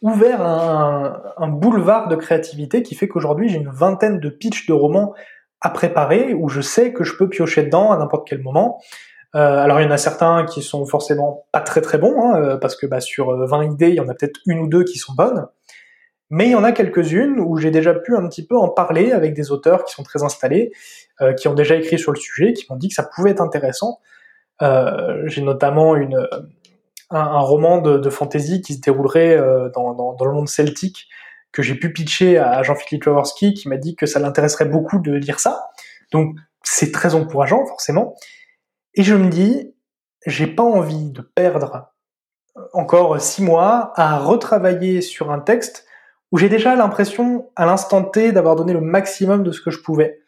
ouvert 0.00 0.40
un, 0.42 1.48
boulevard 1.48 2.08
de 2.08 2.16
créativité 2.16 2.82
qui 2.82 2.94
fait 2.94 3.08
qu'aujourd'hui 3.08 3.48
j'ai 3.48 3.56
une 3.56 3.70
vingtaine 3.70 4.20
de 4.20 4.28
pitchs 4.28 4.66
de 4.66 4.72
romans 4.72 5.14
à 5.60 5.70
préparer 5.70 6.34
où 6.34 6.48
je 6.48 6.60
sais 6.60 6.92
que 6.92 7.04
je 7.04 7.16
peux 7.16 7.28
piocher 7.28 7.62
dedans 7.62 7.92
à 7.92 7.96
n'importe 7.96 8.28
quel 8.28 8.42
moment. 8.42 8.80
Euh, 9.34 9.58
alors 9.58 9.80
il 9.80 9.84
y 9.84 9.86
en 9.86 9.90
a 9.90 9.96
certains 9.96 10.44
qui 10.44 10.62
sont 10.62 10.86
forcément 10.86 11.46
pas 11.52 11.60
très 11.60 11.80
très 11.80 11.98
bons, 11.98 12.22
hein, 12.22 12.40
euh, 12.40 12.56
parce 12.56 12.76
que 12.76 12.86
bah, 12.86 13.00
sur 13.00 13.34
20 13.34 13.60
euh, 13.60 13.72
idées, 13.72 13.88
il 13.88 13.96
y 13.96 14.00
en 14.00 14.08
a 14.08 14.14
peut-être 14.14 14.40
une 14.46 14.60
ou 14.60 14.68
deux 14.68 14.84
qui 14.84 14.98
sont 14.98 15.12
bonnes. 15.14 15.46
Mais 16.30 16.46
il 16.46 16.52
y 16.52 16.54
en 16.54 16.64
a 16.64 16.72
quelques-unes 16.72 17.38
où 17.38 17.56
j'ai 17.58 17.70
déjà 17.70 17.94
pu 17.94 18.16
un 18.16 18.26
petit 18.28 18.46
peu 18.46 18.56
en 18.56 18.68
parler 18.68 19.12
avec 19.12 19.34
des 19.34 19.52
auteurs 19.52 19.84
qui 19.84 19.94
sont 19.94 20.02
très 20.02 20.22
installés, 20.22 20.72
qui 21.36 21.48
ont 21.48 21.54
déjà 21.54 21.76
écrit 21.76 21.98
sur 21.98 22.12
le 22.12 22.18
sujet, 22.18 22.54
qui 22.54 22.66
m'ont 22.70 22.76
dit 22.76 22.88
que 22.88 22.94
ça 22.94 23.04
pouvait 23.04 23.30
être 23.30 23.42
intéressant. 23.42 24.00
j'ai 24.60 25.42
notamment 25.42 25.94
une, 25.96 26.26
un, 27.10 27.38
roman 27.38 27.80
de, 27.80 27.98
de, 27.98 28.10
fantasy 28.10 28.60
qui 28.60 28.74
se 28.74 28.80
déroulerait 28.80 29.36
euh, 29.36 29.68
dans, 29.70 29.94
dans, 29.94 30.24
le 30.24 30.32
monde 30.32 30.48
celtique 30.48 31.08
que 31.52 31.62
j'ai 31.62 31.74
pu 31.74 31.92
pitcher 31.92 32.38
à 32.38 32.62
Jean-Philippe 32.62 33.04
Jaworski 33.04 33.54
qui 33.54 33.68
m'a 33.68 33.76
dit 33.76 33.94
que 33.94 34.06
ça 34.06 34.18
l'intéresserait 34.18 34.64
beaucoup 34.64 34.98
de 34.98 35.12
lire 35.12 35.38
ça. 35.38 35.68
Donc 36.12 36.36
c'est 36.62 36.92
très 36.92 37.14
encourageant 37.14 37.64
forcément. 37.66 38.16
Et 38.94 39.02
je 39.02 39.14
me 39.14 39.28
dis, 39.28 39.74
j'ai 40.26 40.46
pas 40.46 40.62
envie 40.62 41.10
de 41.10 41.20
perdre 41.20 41.92
euh, 42.56 42.62
encore 42.72 43.20
six 43.20 43.42
mois 43.42 43.92
à 43.94 44.18
retravailler 44.18 45.00
sur 45.00 45.30
un 45.30 45.40
texte 45.40 45.86
où 46.34 46.38
j'ai 46.38 46.48
déjà 46.48 46.74
l'impression 46.74 47.48
à 47.54 47.64
l'instant 47.64 48.02
T 48.02 48.32
d'avoir 48.32 48.56
donné 48.56 48.72
le 48.72 48.80
maximum 48.82 49.44
de 49.44 49.52
ce 49.52 49.60
que 49.60 49.70
je 49.70 49.80
pouvais. 49.80 50.20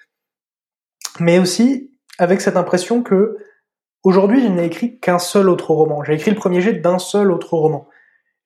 Mais 1.18 1.38
aussi 1.38 1.90
avec 2.18 2.40
cette 2.40 2.56
impression 2.56 3.02
que 3.02 3.36
Aujourd'hui, 4.06 4.40
je 4.40 4.46
n'ai 4.46 4.66
écrit 4.66 5.00
qu'un 5.00 5.18
seul 5.18 5.48
autre 5.48 5.72
roman. 5.72 6.04
J'ai 6.04 6.14
écrit 6.14 6.30
le 6.30 6.36
premier 6.36 6.60
jet 6.60 6.74
d'un 6.74 7.00
seul 7.00 7.32
autre 7.32 7.54
roman. 7.54 7.88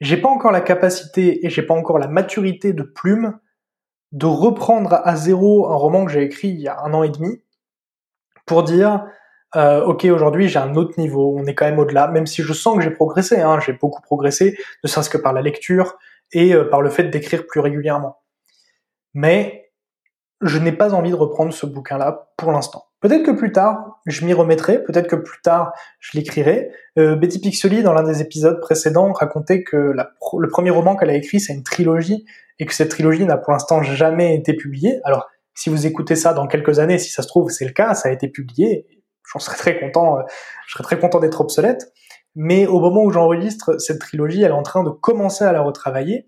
J'ai 0.00 0.16
pas 0.16 0.30
encore 0.30 0.52
la 0.52 0.62
capacité 0.62 1.44
et 1.44 1.50
j'ai 1.50 1.60
pas 1.60 1.74
encore 1.74 1.98
la 1.98 2.08
maturité 2.08 2.72
de 2.72 2.82
plume 2.82 3.38
de 4.12 4.24
reprendre 4.24 5.02
à 5.04 5.16
zéro 5.16 5.70
un 5.70 5.74
roman 5.74 6.06
que 6.06 6.12
j'ai 6.12 6.22
écrit 6.22 6.48
il 6.48 6.60
y 6.60 6.68
a 6.68 6.80
un 6.80 6.94
an 6.94 7.02
et 7.02 7.10
demi 7.10 7.42
pour 8.46 8.62
dire 8.62 9.04
euh, 9.54 9.84
ok 9.84 10.06
aujourd'hui 10.06 10.48
j'ai 10.48 10.58
un 10.58 10.76
autre 10.76 10.98
niveau, 10.98 11.36
on 11.36 11.44
est 11.44 11.54
quand 11.54 11.66
même 11.66 11.78
au-delà, 11.78 12.08
même 12.08 12.26
si 12.26 12.42
je 12.42 12.54
sens 12.54 12.78
que 12.78 12.82
j'ai 12.82 12.90
progressé, 12.90 13.42
hein, 13.42 13.60
j'ai 13.60 13.74
beaucoup 13.74 14.00
progressé, 14.00 14.56
ne 14.82 14.88
serait-ce 14.88 15.10
que 15.10 15.18
par 15.18 15.34
la 15.34 15.42
lecture 15.42 15.98
et 16.32 16.54
euh, 16.54 16.64
par 16.64 16.82
le 16.82 16.90
fait 16.90 17.04
d'écrire 17.04 17.46
plus 17.46 17.60
régulièrement. 17.60 18.18
Mais 19.14 19.72
je 20.40 20.58
n'ai 20.58 20.72
pas 20.72 20.94
envie 20.94 21.10
de 21.10 21.16
reprendre 21.16 21.52
ce 21.52 21.66
bouquin-là 21.66 22.30
pour 22.36 22.52
l'instant. 22.52 22.86
Peut-être 23.00 23.24
que 23.24 23.30
plus 23.30 23.52
tard, 23.52 24.00
je 24.06 24.24
m'y 24.26 24.34
remettrai, 24.34 24.82
peut-être 24.82 25.08
que 25.08 25.16
plus 25.16 25.40
tard, 25.42 25.72
je 26.00 26.18
l'écrirai. 26.18 26.70
Euh, 26.98 27.16
Betty 27.16 27.40
Pixely, 27.40 27.82
dans 27.82 27.94
l'un 27.94 28.02
des 28.02 28.20
épisodes 28.20 28.60
précédents, 28.60 29.12
racontait 29.12 29.62
que 29.62 29.76
le 29.76 30.48
premier 30.48 30.70
roman 30.70 30.96
qu'elle 30.96 31.10
a 31.10 31.14
écrit, 31.14 31.40
c'est 31.40 31.54
une 31.54 31.62
trilogie, 31.62 32.26
et 32.58 32.66
que 32.66 32.74
cette 32.74 32.90
trilogie 32.90 33.24
n'a 33.24 33.38
pour 33.38 33.52
l'instant 33.52 33.82
jamais 33.82 34.34
été 34.34 34.54
publiée. 34.54 35.00
Alors, 35.04 35.28
si 35.54 35.70
vous 35.70 35.86
écoutez 35.86 36.14
ça 36.14 36.34
dans 36.34 36.46
quelques 36.46 36.78
années, 36.78 36.98
si 36.98 37.10
ça 37.10 37.22
se 37.22 37.28
trouve, 37.28 37.50
c'est 37.50 37.64
le 37.64 37.72
cas, 37.72 37.94
ça 37.94 38.10
a 38.10 38.12
été 38.12 38.28
publié, 38.28 38.86
j'en 39.32 39.38
serais 39.38 39.56
très 39.56 39.80
content, 39.80 40.18
euh, 40.18 40.22
je 40.66 40.72
serais 40.72 40.84
très 40.84 40.98
content 40.98 41.20
d'être 41.20 41.40
obsolète. 41.40 41.92
Mais 42.36 42.66
au 42.66 42.80
moment 42.80 43.02
où 43.02 43.10
j'enregistre 43.10 43.78
cette 43.78 44.00
trilogie, 44.00 44.42
elle 44.42 44.50
est 44.50 44.54
en 44.54 44.62
train 44.62 44.84
de 44.84 44.90
commencer 44.90 45.44
à 45.44 45.52
la 45.52 45.62
retravailler. 45.62 46.26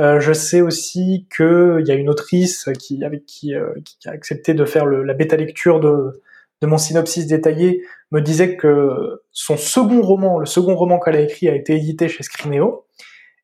Euh, 0.00 0.20
je 0.20 0.32
sais 0.32 0.60
aussi 0.60 1.26
qu'il 1.34 1.82
y 1.84 1.90
a 1.90 1.94
une 1.94 2.08
autrice 2.08 2.68
qui, 2.78 3.02
avec 3.04 3.26
qui, 3.26 3.54
euh, 3.54 3.72
qui 3.84 4.08
a 4.08 4.12
accepté 4.12 4.54
de 4.54 4.64
faire 4.64 4.86
le, 4.86 5.02
la 5.02 5.14
bêta 5.14 5.36
lecture 5.36 5.80
de, 5.80 6.22
de 6.60 6.66
mon 6.66 6.78
synopsis 6.78 7.26
détaillé, 7.26 7.82
me 8.10 8.20
disait 8.20 8.56
que 8.56 9.22
son 9.32 9.56
second 9.56 10.02
roman, 10.02 10.38
le 10.38 10.46
second 10.46 10.76
roman 10.76 11.00
qu'elle 11.00 11.16
a 11.16 11.20
écrit, 11.20 11.48
a 11.48 11.54
été 11.54 11.76
édité 11.76 12.08
chez 12.08 12.22
Scrineo, 12.22 12.86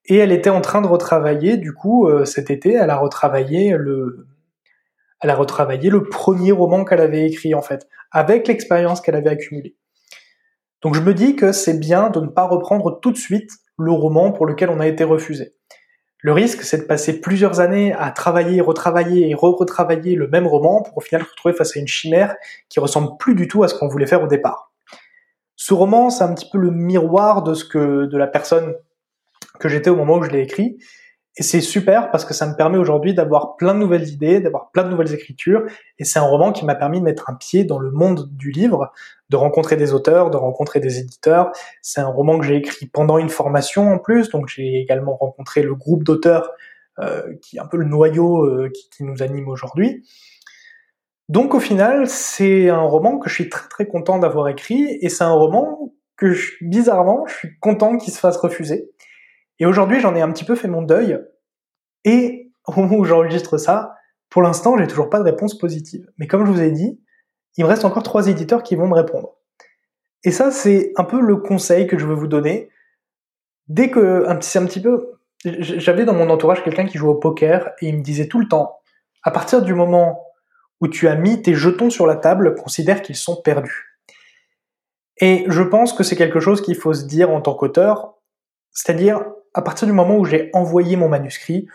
et 0.07 0.17
elle 0.17 0.33
était 0.33 0.51
en 0.51 0.61
train 0.61 0.83
de 0.83 0.87
retravailler, 0.87 1.57
du 1.57 1.73
coup, 1.73 2.09
euh, 2.09 2.25
cet 2.25 2.51
été, 2.51 2.73
elle 2.73 2.91
a 2.91 2.97
retravaillé 2.97 3.77
le, 3.77 4.27
elle 5.21 5.31
a 5.31 5.35
retravaillé 5.35 5.91
le 5.91 6.05
premier 6.05 6.53
roman 6.53 6.85
qu'elle 6.85 7.01
avait 7.01 7.27
écrit 7.27 7.55
en 7.55 7.63
fait, 7.63 7.89
avec 8.11 8.47
l'expérience 8.47 9.01
qu'elle 9.01 9.15
avait 9.15 9.31
accumulée. 9.31 9.75
Donc 10.85 10.95
je 10.95 11.01
me 11.01 11.15
dis 11.15 11.35
que 11.35 11.51
c'est 11.51 11.81
bien 11.81 12.11
de 12.11 12.21
ne 12.21 12.27
pas 12.27 12.47
reprendre 12.47 13.01
tout 13.01 13.11
de 13.11 13.17
suite 13.17 13.51
le 13.79 13.91
roman 13.91 14.33
pour 14.33 14.45
lequel 14.45 14.69
on 14.69 14.81
a 14.81 14.87
été 14.87 15.03
refusé. 15.03 15.55
Le 16.19 16.33
risque, 16.33 16.63
c'est 16.63 16.77
de 16.77 16.83
passer 16.83 17.23
plusieurs 17.23 17.61
années 17.61 17.95
à 17.95 18.11
travailler, 18.11 18.61
retravailler 18.61 19.31
et 19.31 19.35
re-retravailler 19.35 20.15
le 20.15 20.29
même 20.29 20.47
roman 20.47 20.83
pour 20.83 20.99
au 20.99 21.01
final 21.01 21.23
se 21.23 21.31
retrouver 21.31 21.55
face 21.55 21.75
à 21.77 21.81
une 21.81 21.87
chimère 21.87 22.37
qui 22.69 22.81
ressemble 22.81 23.17
plus 23.19 23.35
du 23.35 23.49
tout 23.49 23.63
à 23.63 23.69
ce 23.69 23.75
qu'on 23.75 23.89
voulait 23.89 24.07
faire 24.07 24.23
au 24.23 24.27
départ. 24.27 24.73
Ce 25.57 25.73
roman, 25.73 26.11
c'est 26.11 26.25
un 26.25 26.35
petit 26.35 26.49
peu 26.51 26.59
le 26.59 26.71
miroir 26.71 27.43
de 27.43 27.55
ce 27.55 27.65
que, 27.65 28.05
de 28.05 28.19
la 28.19 28.27
personne 28.27 28.75
que 29.61 29.71
j'étais 29.71 29.89
au 29.89 29.97
moment 29.97 30.19
où 30.19 30.23
je 30.23 30.31
l'ai 30.31 30.43
écrit. 30.43 30.79
Et 31.37 31.43
c'est 31.43 31.61
super 31.61 32.11
parce 32.13 32.25
que 32.25 32.33
ça 32.33 32.47
me 32.47 32.55
permet 32.55 32.79
aujourd'hui 32.79 33.13
d'avoir 33.13 33.57
plein 33.57 33.75
de 33.75 33.81
nouvelles 33.81 34.09
idées, 34.09 34.39
d'avoir 34.39 34.71
plein 34.71 34.85
de 34.85 34.91
nouvelles 34.91 35.13
écritures. 35.13 35.65
Et 35.99 36.05
c'est 36.05 36.21
un 36.21 36.25
roman 36.25 36.53
qui 36.53 36.65
m'a 36.65 36.77
permis 36.77 37.01
de 37.01 37.05
mettre 37.05 37.29
un 37.29 37.35
pied 37.35 37.65
dans 37.65 37.81
le 37.81 37.91
monde 37.91 38.29
du 38.31 38.53
livre, 38.53 38.93
de 39.31 39.37
rencontrer 39.37 39.77
des 39.77 39.93
auteurs, 39.93 40.31
de 40.31 40.37
rencontrer 40.37 40.79
des 40.79 41.01
éditeurs. 41.01 41.51
C'est 41.83 42.01
un 42.01 42.07
roman 42.07 42.39
que 42.39 42.47
j'ai 42.47 42.57
écrit 42.57 42.87
pendant 42.87 43.19
une 43.19 43.31
formation 43.31 43.93
en 43.93 43.99
plus, 43.99 44.29
donc 44.29 44.49
j'ai 44.49 44.81
également 44.81 45.17
rencontré 45.17 45.63
le 45.63 45.75
groupe 45.75 46.05
d'auteurs 46.05 46.53
euh, 47.01 47.35
qui 47.43 47.57
est 47.57 47.61
un 47.61 47.67
peu 47.67 47.79
le 47.79 47.87
noyau 47.87 48.45
euh, 48.45 48.71
qui, 48.73 48.89
qui, 48.89 49.03
nous 49.03 49.21
anime 49.21 49.49
aujourd'hui. 49.49 50.07
Donc 51.29 51.55
au 51.55 51.61
final, 51.61 52.07
c'est 52.07 52.69
un 52.69 52.83
roman 52.83 53.19
que 53.19 53.29
je 53.29 53.35
suis 53.35 53.49
très 53.49 53.69
très 53.69 53.87
content 53.87 54.19
d'avoir 54.19 54.47
écrit 54.47 54.99
et 55.01 55.09
c'est 55.09 55.25
un 55.25 55.33
roman 55.33 55.93
que 56.17 56.33
je, 56.33 56.53
bizarrement, 56.61 57.25
je 57.27 57.35
suis 57.35 57.59
content 57.59 57.97
qu'il 57.97 58.13
se 58.13 58.21
fasse 58.21 58.37
refuser. 58.37 58.89
Et 59.59 59.67
aujourd'hui, 59.67 60.01
j'en 60.01 60.15
ai 60.15 60.21
un 60.21 60.31
petit 60.33 60.45
peu 60.45 60.55
fait 60.55 60.69
mon 60.69 60.83
deuil 60.83 61.19
et 62.05 62.51
au 62.67 62.73
moment 62.73 62.97
où 62.97 63.05
j'enregistre 63.05 63.59
ça, 63.59 63.95
pour 64.31 64.43
l'instant, 64.43 64.77
j'ai 64.77 64.87
toujours 64.87 65.11
pas 65.11 65.19
de 65.19 65.25
réponse 65.25 65.57
positive. 65.57 66.11
Mais 66.19 66.27
comme 66.27 66.45
je 66.45 66.51
vous 66.51 66.61
ai 66.61 66.71
dit, 66.71 67.01
il 67.57 67.65
me 67.65 67.69
reste 67.69 67.85
encore 67.85 68.03
trois 68.03 68.29
éditeurs 68.29 68.63
qui 68.63 68.75
vont 68.75 68.89
me 68.89 68.95
répondre. 68.95 69.37
Et 70.25 70.31
ça, 70.31 70.51
c'est 70.51 70.93
un 70.97 71.05
peu 71.05 71.21
le 71.21 71.37
conseil 71.37 71.87
que 71.87 71.99
je 71.99 72.07
veux 72.07 72.15
vous 72.15 72.27
donner. 72.27 72.71
Dès 73.69 73.91
que, 73.91 74.27
c'est 74.41 74.59
un 74.59 74.67
petit 74.67 74.81
peu, 74.81 75.21
j'avais 75.45 76.05
dans 76.05 76.15
mon 76.15 76.31
entourage 76.31 76.65
quelqu'un 76.65 76.87
qui 76.87 76.99
joue 76.99 77.09
au 77.09 77.15
poker 77.15 77.71
et 77.81 77.89
il 77.89 77.99
me 77.99 78.03
disait 78.03 78.29
tout 78.29 78.41
le 78.41 78.49
temps, 78.49 78.79
à 79.23 79.31
partir 79.31 79.63
du 79.63 79.75
moment 79.75 80.25
où 80.81 80.89
tu 80.89 81.09
as 81.09 81.15
mis 81.15 81.43
tes 81.43 81.55
jetons 81.55 81.91
sur 81.91 82.07
la 82.07 82.17
table, 82.17 82.57
considère 82.57 83.03
qu'ils 83.03 83.17
sont 83.17 83.41
perdus. 83.41 83.99
Et 85.21 85.45
je 85.47 85.63
pense 85.63 85.93
que 85.93 86.03
c'est 86.03 86.17
quelque 86.17 86.41
chose 86.41 86.61
qu'il 86.61 86.75
faut 86.75 86.93
se 86.93 87.05
dire 87.05 87.31
en 87.31 87.41
tant 87.41 87.55
qu'auteur, 87.55 88.15
c'est-à-dire 88.73 89.25
à 89.55 89.63
partir 89.63 89.87
du 89.87 89.95
moment 89.95 90.17
où 90.17 90.25
j'ai 90.25 90.51
envoyé 90.53 90.97
mon 90.97 91.09
manuscrit, 91.09 91.69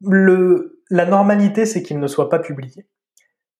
la 0.00 1.04
normalité 1.04 1.66
c'est 1.66 1.82
qu'il 1.82 1.98
ne 1.98 2.06
soit 2.06 2.30
pas 2.30 2.38
publié 2.38 2.86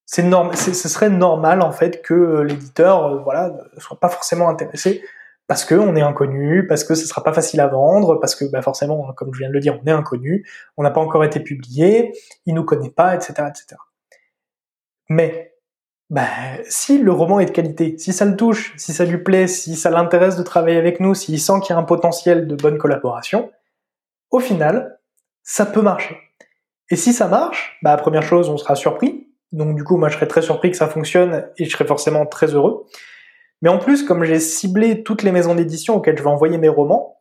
ce 0.09 0.89
serait 0.89 1.11
normal 1.11 1.61
en 1.61 1.71
fait 1.71 2.03
que 2.03 2.41
l'éditeur 2.41 3.05
euh, 3.05 3.19
voilà 3.23 3.51
ne 3.75 3.81
soit 3.81 4.01
pas 4.01 4.09
forcément 4.09 4.49
intéressé 4.49 5.03
parce 5.47 5.65
que 5.65 5.75
on 5.75 5.97
est 5.97 6.03
inconnu, 6.03 6.67
parce 6.67 6.85
que 6.85 6.95
ce 6.95 7.07
sera 7.07 7.25
pas 7.25 7.33
facile 7.33 7.61
à 7.61 7.69
vendre, 7.69 8.17
parce 8.17 8.35
que 8.35 8.45
bah, 8.45 8.61
forcément, 8.61 9.11
comme 9.15 9.33
je 9.33 9.39
viens 9.39 9.49
de 9.49 9.55
le 9.55 9.61
dire, 9.61 9.81
on 9.83 9.87
est 9.87 9.93
inconnu, 9.93 10.47
on 10.77 10.83
n'a 10.83 10.91
pas 10.91 11.01
encore 11.01 11.25
été 11.25 11.41
publié, 11.41 12.13
il 12.45 12.55
nous 12.55 12.65
connaît 12.65 12.91
pas, 12.91 13.15
etc., 13.15 13.33
etc. 13.49 13.81
Mais 15.09 15.48
bah, 16.11 16.27
si 16.69 16.99
le 16.99 17.13
roman 17.13 17.41
est 17.41 17.47
de 17.47 17.51
qualité, 17.51 17.97
si 17.99 18.13
ça 18.13 18.25
le 18.25 18.37
touche, 18.37 18.75
si 18.77 18.93
ça 18.93 19.05
lui 19.05 19.19
plaît, 19.19 19.47
si 19.47 19.77
ça 19.77 19.91
l'intéresse 19.91 20.37
de 20.37 20.43
travailler 20.43 20.79
avec 20.79 21.01
nous, 21.01 21.15
s'il 21.15 21.39
sent 21.39 21.61
qu'il 21.63 21.75
y 21.75 21.77
a 21.77 21.79
un 21.79 21.85
potentiel 21.85 22.47
de 22.47 22.57
bonne 22.57 22.79
collaboration, 22.79 23.51
au 24.31 24.41
final, 24.41 24.99
ça 25.43 25.67
peut 25.67 25.83
marcher. 25.83 26.17
Et 26.91 26.97
si 26.97 27.13
ça 27.13 27.29
marche, 27.29 27.79
bah 27.83 27.97
première 27.97 28.23
chose, 28.23 28.49
on 28.49 28.57
sera 28.57 28.75
surpris, 28.75 29.29
donc 29.53 29.77
du 29.77 29.85
coup, 29.85 29.97
moi, 29.97 30.09
je 30.09 30.17
serais 30.17 30.29
très 30.29 30.43
surpris 30.43 30.71
que 30.71 30.77
ça 30.77 30.89
fonctionne 30.89 31.47
et 31.57 31.65
je 31.65 31.71
serais 31.71 31.87
forcément 31.87 32.27
très 32.27 32.55
heureux. 32.55 32.87
Mais 33.63 33.69
en 33.69 33.79
plus, 33.79 34.05
comme 34.05 34.25
j'ai 34.25 34.41
ciblé 34.41 35.03
toutes 35.03 35.23
les 35.23 35.33
maisons 35.33 35.55
d'édition 35.55 35.97
auxquelles 35.97 36.17
je 36.17 36.23
vais 36.23 36.31
envoyer 36.31 36.59
mes 36.59 36.69
romans, 36.69 37.19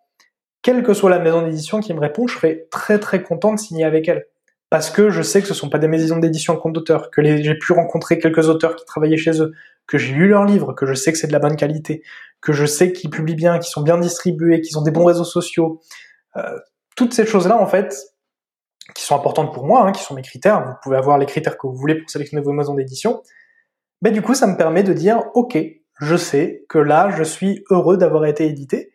quelle 0.62 0.84
que 0.84 0.94
soit 0.94 1.10
la 1.10 1.20
maison 1.20 1.42
d'édition 1.42 1.80
qui 1.80 1.94
me 1.94 2.00
répond, 2.00 2.28
je 2.28 2.36
serai 2.36 2.68
très 2.70 3.00
très 3.00 3.24
content 3.24 3.54
de 3.54 3.60
signer 3.60 3.86
avec 3.86 4.08
elle. 4.08 4.26
Parce 4.70 4.90
que 4.90 5.10
je 5.10 5.22
sais 5.22 5.42
que 5.42 5.48
ce 5.48 5.54
sont 5.54 5.70
pas 5.70 5.80
des 5.80 5.88
maisons 5.88 6.18
d'édition 6.18 6.58
compte 6.58 6.74
d'auteur, 6.74 7.10
que 7.10 7.24
j'ai 7.24 7.56
pu 7.56 7.72
rencontrer 7.72 8.20
quelques 8.20 8.50
auteurs 8.50 8.76
qui 8.76 8.86
travaillaient 8.86 9.18
chez 9.18 9.42
eux, 9.42 9.54
que 9.88 9.98
j'ai 9.98 10.14
lu 10.14 10.28
leurs 10.28 10.44
livres, 10.44 10.74
que 10.74 10.86
je 10.86 10.94
sais 10.94 11.14
que 11.14 11.18
c'est 11.18 11.28
de 11.28 11.34
la 11.34 11.40
bonne 11.40 11.56
qualité, 11.56 12.04
que 12.42 12.52
je 12.52 12.66
sais 12.66 12.92
qu'ils 12.92 13.10
publient 13.10 13.36
bien, 13.36 13.60
qu'ils 13.60 13.72
sont 13.72 13.82
bien 13.82 13.98
distribués, 13.98 14.60
qu'ils 14.60 14.78
ont 14.78 14.82
des 14.82 14.92
bons 14.92 15.06
réseaux 15.06 15.24
sociaux. 15.24 15.82
Euh, 16.36 16.58
toutes 16.98 17.14
ces 17.14 17.26
choses-là, 17.26 17.58
en 17.58 17.68
fait, 17.68 17.96
qui 18.94 19.04
sont 19.04 19.16
importantes 19.16 19.54
pour 19.54 19.66
moi, 19.66 19.88
hein, 19.88 19.92
qui 19.94 20.04
sont 20.04 20.16
mes 20.16 20.22
critères. 20.22 20.66
Vous 20.66 20.74
pouvez 20.84 20.98
avoir 20.98 21.18
les 21.18 21.26
critères 21.26 21.58
que 21.58 21.68
vous 21.68 21.76
voulez 21.76 21.96
pour 21.96 22.10
sélectionner 22.10 22.44
vos 22.44 22.52
maisons 22.52 22.74
d'édition. 22.74 23.22
Mais 24.02 24.12
du 24.12 24.22
coup, 24.22 24.34
ça 24.34 24.48
me 24.48 24.58
permet 24.58 24.84
de 24.84 24.94
dire, 24.94 25.24
ok, 25.34 25.58
je 26.00 26.16
sais 26.16 26.66
que 26.70 26.78
là, 26.78 27.10
je 27.18 27.24
suis 27.24 27.64
heureux 27.70 27.98
d'avoir 27.98 28.26
été 28.26 28.46
édité. 28.46 28.92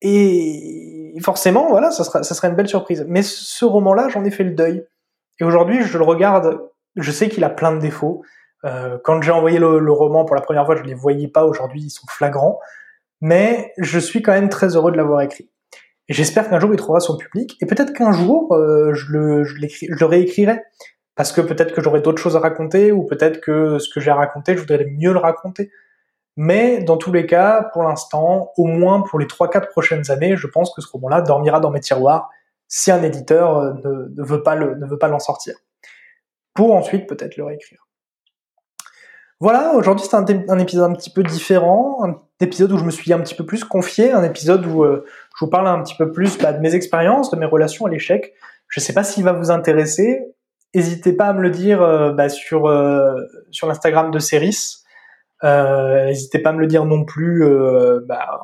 Et 0.00 1.01
forcément, 1.20 1.68
voilà, 1.68 1.90
ça 1.90 2.04
sera, 2.04 2.22
ça 2.22 2.34
sera 2.34 2.48
une 2.48 2.54
belle 2.54 2.68
surprise. 2.68 3.04
Mais 3.08 3.22
ce 3.22 3.64
roman-là, 3.64 4.08
j'en 4.08 4.24
ai 4.24 4.30
fait 4.30 4.44
le 4.44 4.52
deuil. 4.52 4.84
Et 5.40 5.44
aujourd'hui, 5.44 5.82
je 5.82 5.98
le 5.98 6.04
regarde, 6.04 6.60
je 6.96 7.10
sais 7.10 7.28
qu'il 7.28 7.44
a 7.44 7.50
plein 7.50 7.72
de 7.72 7.80
défauts. 7.80 8.22
Euh, 8.64 8.98
quand 9.02 9.20
j'ai 9.22 9.32
envoyé 9.32 9.58
le, 9.58 9.92
roman 9.92 10.24
pour 10.24 10.36
la 10.36 10.42
première 10.42 10.66
fois, 10.66 10.76
je 10.76 10.82
les 10.82 10.94
voyais 10.94 11.28
pas. 11.28 11.44
Aujourd'hui, 11.44 11.82
ils 11.82 11.90
sont 11.90 12.06
flagrants. 12.08 12.58
Mais 13.20 13.72
je 13.78 13.98
suis 13.98 14.22
quand 14.22 14.32
même 14.32 14.48
très 14.48 14.76
heureux 14.76 14.92
de 14.92 14.96
l'avoir 14.96 15.20
écrit. 15.20 15.48
Et 16.08 16.14
j'espère 16.14 16.50
qu'un 16.50 16.58
jour 16.58 16.70
il 16.72 16.76
trouvera 16.76 17.00
son 17.00 17.16
public. 17.16 17.56
Et 17.60 17.66
peut-être 17.66 17.92
qu'un 17.92 18.12
jour 18.12 18.52
euh, 18.54 18.92
je, 18.94 19.12
le, 19.12 19.44
je 19.44 19.54
le 19.88 20.06
réécrirai. 20.06 20.60
Parce 21.14 21.30
que 21.32 21.40
peut-être 21.40 21.74
que 21.74 21.82
j'aurai 21.82 22.00
d'autres 22.00 22.22
choses 22.22 22.36
à 22.36 22.40
raconter, 22.40 22.90
ou 22.90 23.04
peut-être 23.04 23.40
que 23.40 23.78
ce 23.78 23.88
que 23.92 24.00
j'ai 24.00 24.10
à 24.10 24.14
raconter, 24.14 24.54
je 24.54 24.60
voudrais 24.60 24.86
mieux 24.86 25.12
le 25.12 25.18
raconter. 25.18 25.70
Mais 26.36 26.82
dans 26.82 26.96
tous 26.96 27.12
les 27.12 27.26
cas, 27.26 27.68
pour 27.72 27.82
l'instant, 27.82 28.52
au 28.56 28.66
moins 28.66 29.02
pour 29.02 29.18
les 29.18 29.26
3-4 29.26 29.68
prochaines 29.68 30.10
années, 30.10 30.36
je 30.36 30.46
pense 30.46 30.74
que 30.74 30.80
ce 30.80 30.88
roman-là 30.88 31.20
dormira 31.20 31.60
dans 31.60 31.70
mes 31.70 31.80
tiroirs 31.80 32.30
si 32.68 32.90
un 32.90 33.02
éditeur 33.02 33.58
euh, 33.58 33.72
ne, 33.84 34.24
veut 34.24 34.42
pas 34.42 34.54
l'en 34.56 35.18
sortir. 35.18 35.54
Pour 36.54 36.74
ensuite 36.74 37.06
peut-être 37.06 37.36
le 37.36 37.44
réécrire. 37.44 37.86
Voilà, 39.40 39.74
aujourd'hui 39.74 40.06
c'est 40.08 40.16
un, 40.16 40.58
épisode 40.58 40.90
un 40.90 40.94
petit 40.94 41.10
peu 41.10 41.24
différent, 41.24 41.98
un 42.04 42.16
épisode 42.40 42.70
où 42.72 42.78
je 42.78 42.84
me 42.84 42.90
suis 42.90 43.12
un 43.12 43.18
petit 43.18 43.34
peu 43.34 43.44
plus 43.44 43.64
confié, 43.64 44.12
un 44.12 44.22
épisode 44.22 44.64
où 44.64 44.84
euh, 44.84 45.04
je 45.36 45.44
vous 45.44 45.50
parle 45.50 45.66
un 45.66 45.82
petit 45.82 45.96
peu 45.96 46.12
plus 46.12 46.38
bah, 46.38 46.52
de 46.52 46.60
mes 46.60 46.74
expériences, 46.74 47.30
de 47.30 47.36
mes 47.36 47.46
relations 47.46 47.86
à 47.86 47.90
l'échec. 47.90 48.34
Je 48.68 48.80
ne 48.80 48.84
sais 48.84 48.92
pas 48.94 49.02
s'il 49.02 49.24
va 49.24 49.32
vous 49.32 49.50
intéresser. 49.50 50.20
N'hésitez 50.74 51.12
pas 51.12 51.26
à 51.26 51.32
me 51.32 51.42
le 51.42 51.50
dire 51.50 51.82
euh, 51.82 52.12
bah, 52.12 52.28
sur 52.28 52.72
sur 53.50 53.66
l'Instagram 53.66 54.10
de 54.12 54.18
Ceris. 54.18 54.81
N'hésitez 55.42 56.38
pas 56.38 56.50
à 56.50 56.52
me 56.52 56.60
le 56.60 56.66
dire 56.66 56.84
non 56.84 57.04
plus 57.04 57.44
bah, 58.06 58.40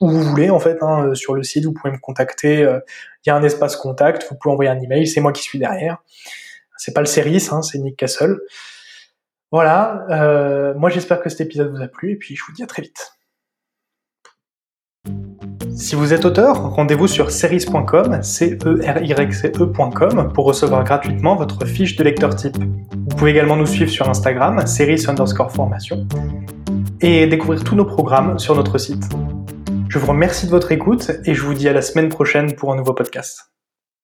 où 0.00 0.08
vous 0.08 0.22
voulez 0.22 0.50
en 0.50 0.60
fait 0.60 0.78
hein, 0.82 1.14
sur 1.14 1.34
le 1.34 1.42
site. 1.42 1.64
Vous 1.64 1.72
pouvez 1.72 1.92
me 1.92 1.98
contacter. 1.98 2.60
Il 2.60 3.28
y 3.28 3.30
a 3.30 3.36
un 3.36 3.42
espace 3.42 3.76
contact. 3.76 4.26
Vous 4.30 4.36
pouvez 4.36 4.52
envoyer 4.52 4.70
un 4.70 4.80
email. 4.80 5.06
C'est 5.06 5.20
moi 5.20 5.32
qui 5.32 5.42
suis 5.42 5.58
derrière. 5.58 5.98
C'est 6.76 6.92
pas 6.92 7.00
le 7.00 7.06
Ceris, 7.06 7.48
hein, 7.50 7.62
c'est 7.62 7.78
Nick 7.78 7.96
Castle. 7.96 8.40
Voilà, 9.54 10.04
euh, 10.10 10.74
moi 10.74 10.90
j'espère 10.90 11.22
que 11.22 11.28
cet 11.28 11.42
épisode 11.42 11.70
vous 11.70 11.80
a 11.80 11.86
plu 11.86 12.10
et 12.10 12.16
puis 12.16 12.34
je 12.34 12.42
vous 12.44 12.52
dis 12.52 12.64
à 12.64 12.66
très 12.66 12.82
vite. 12.82 13.13
Si 15.76 15.96
vous 15.96 16.12
êtes 16.12 16.24
auteur, 16.24 16.70
rendez-vous 16.70 17.08
sur 17.08 17.32
series.com, 17.32 18.22
c 18.22 18.58
e 18.64 18.80
r 18.86 19.02
y 19.02 19.32
c 19.32 19.48
ecom 19.48 20.32
pour 20.32 20.44
recevoir 20.44 20.84
gratuitement 20.84 21.34
votre 21.34 21.66
fiche 21.66 21.96
de 21.96 22.04
lecteur 22.04 22.36
type. 22.36 22.56
Vous 22.56 23.16
pouvez 23.16 23.32
également 23.32 23.56
nous 23.56 23.66
suivre 23.66 23.90
sur 23.90 24.08
Instagram, 24.08 24.64
series 24.66 25.04
underscore 25.08 25.50
formation, 25.50 26.06
et 27.00 27.26
découvrir 27.26 27.64
tous 27.64 27.74
nos 27.74 27.84
programmes 27.84 28.38
sur 28.38 28.54
notre 28.54 28.78
site. 28.78 29.04
Je 29.88 29.98
vous 29.98 30.06
remercie 30.06 30.46
de 30.46 30.52
votre 30.52 30.70
écoute 30.70 31.10
et 31.24 31.34
je 31.34 31.42
vous 31.42 31.54
dis 31.54 31.68
à 31.68 31.72
la 31.72 31.82
semaine 31.82 32.08
prochaine 32.08 32.54
pour 32.54 32.72
un 32.72 32.76
nouveau 32.76 32.94
podcast. 32.94 33.53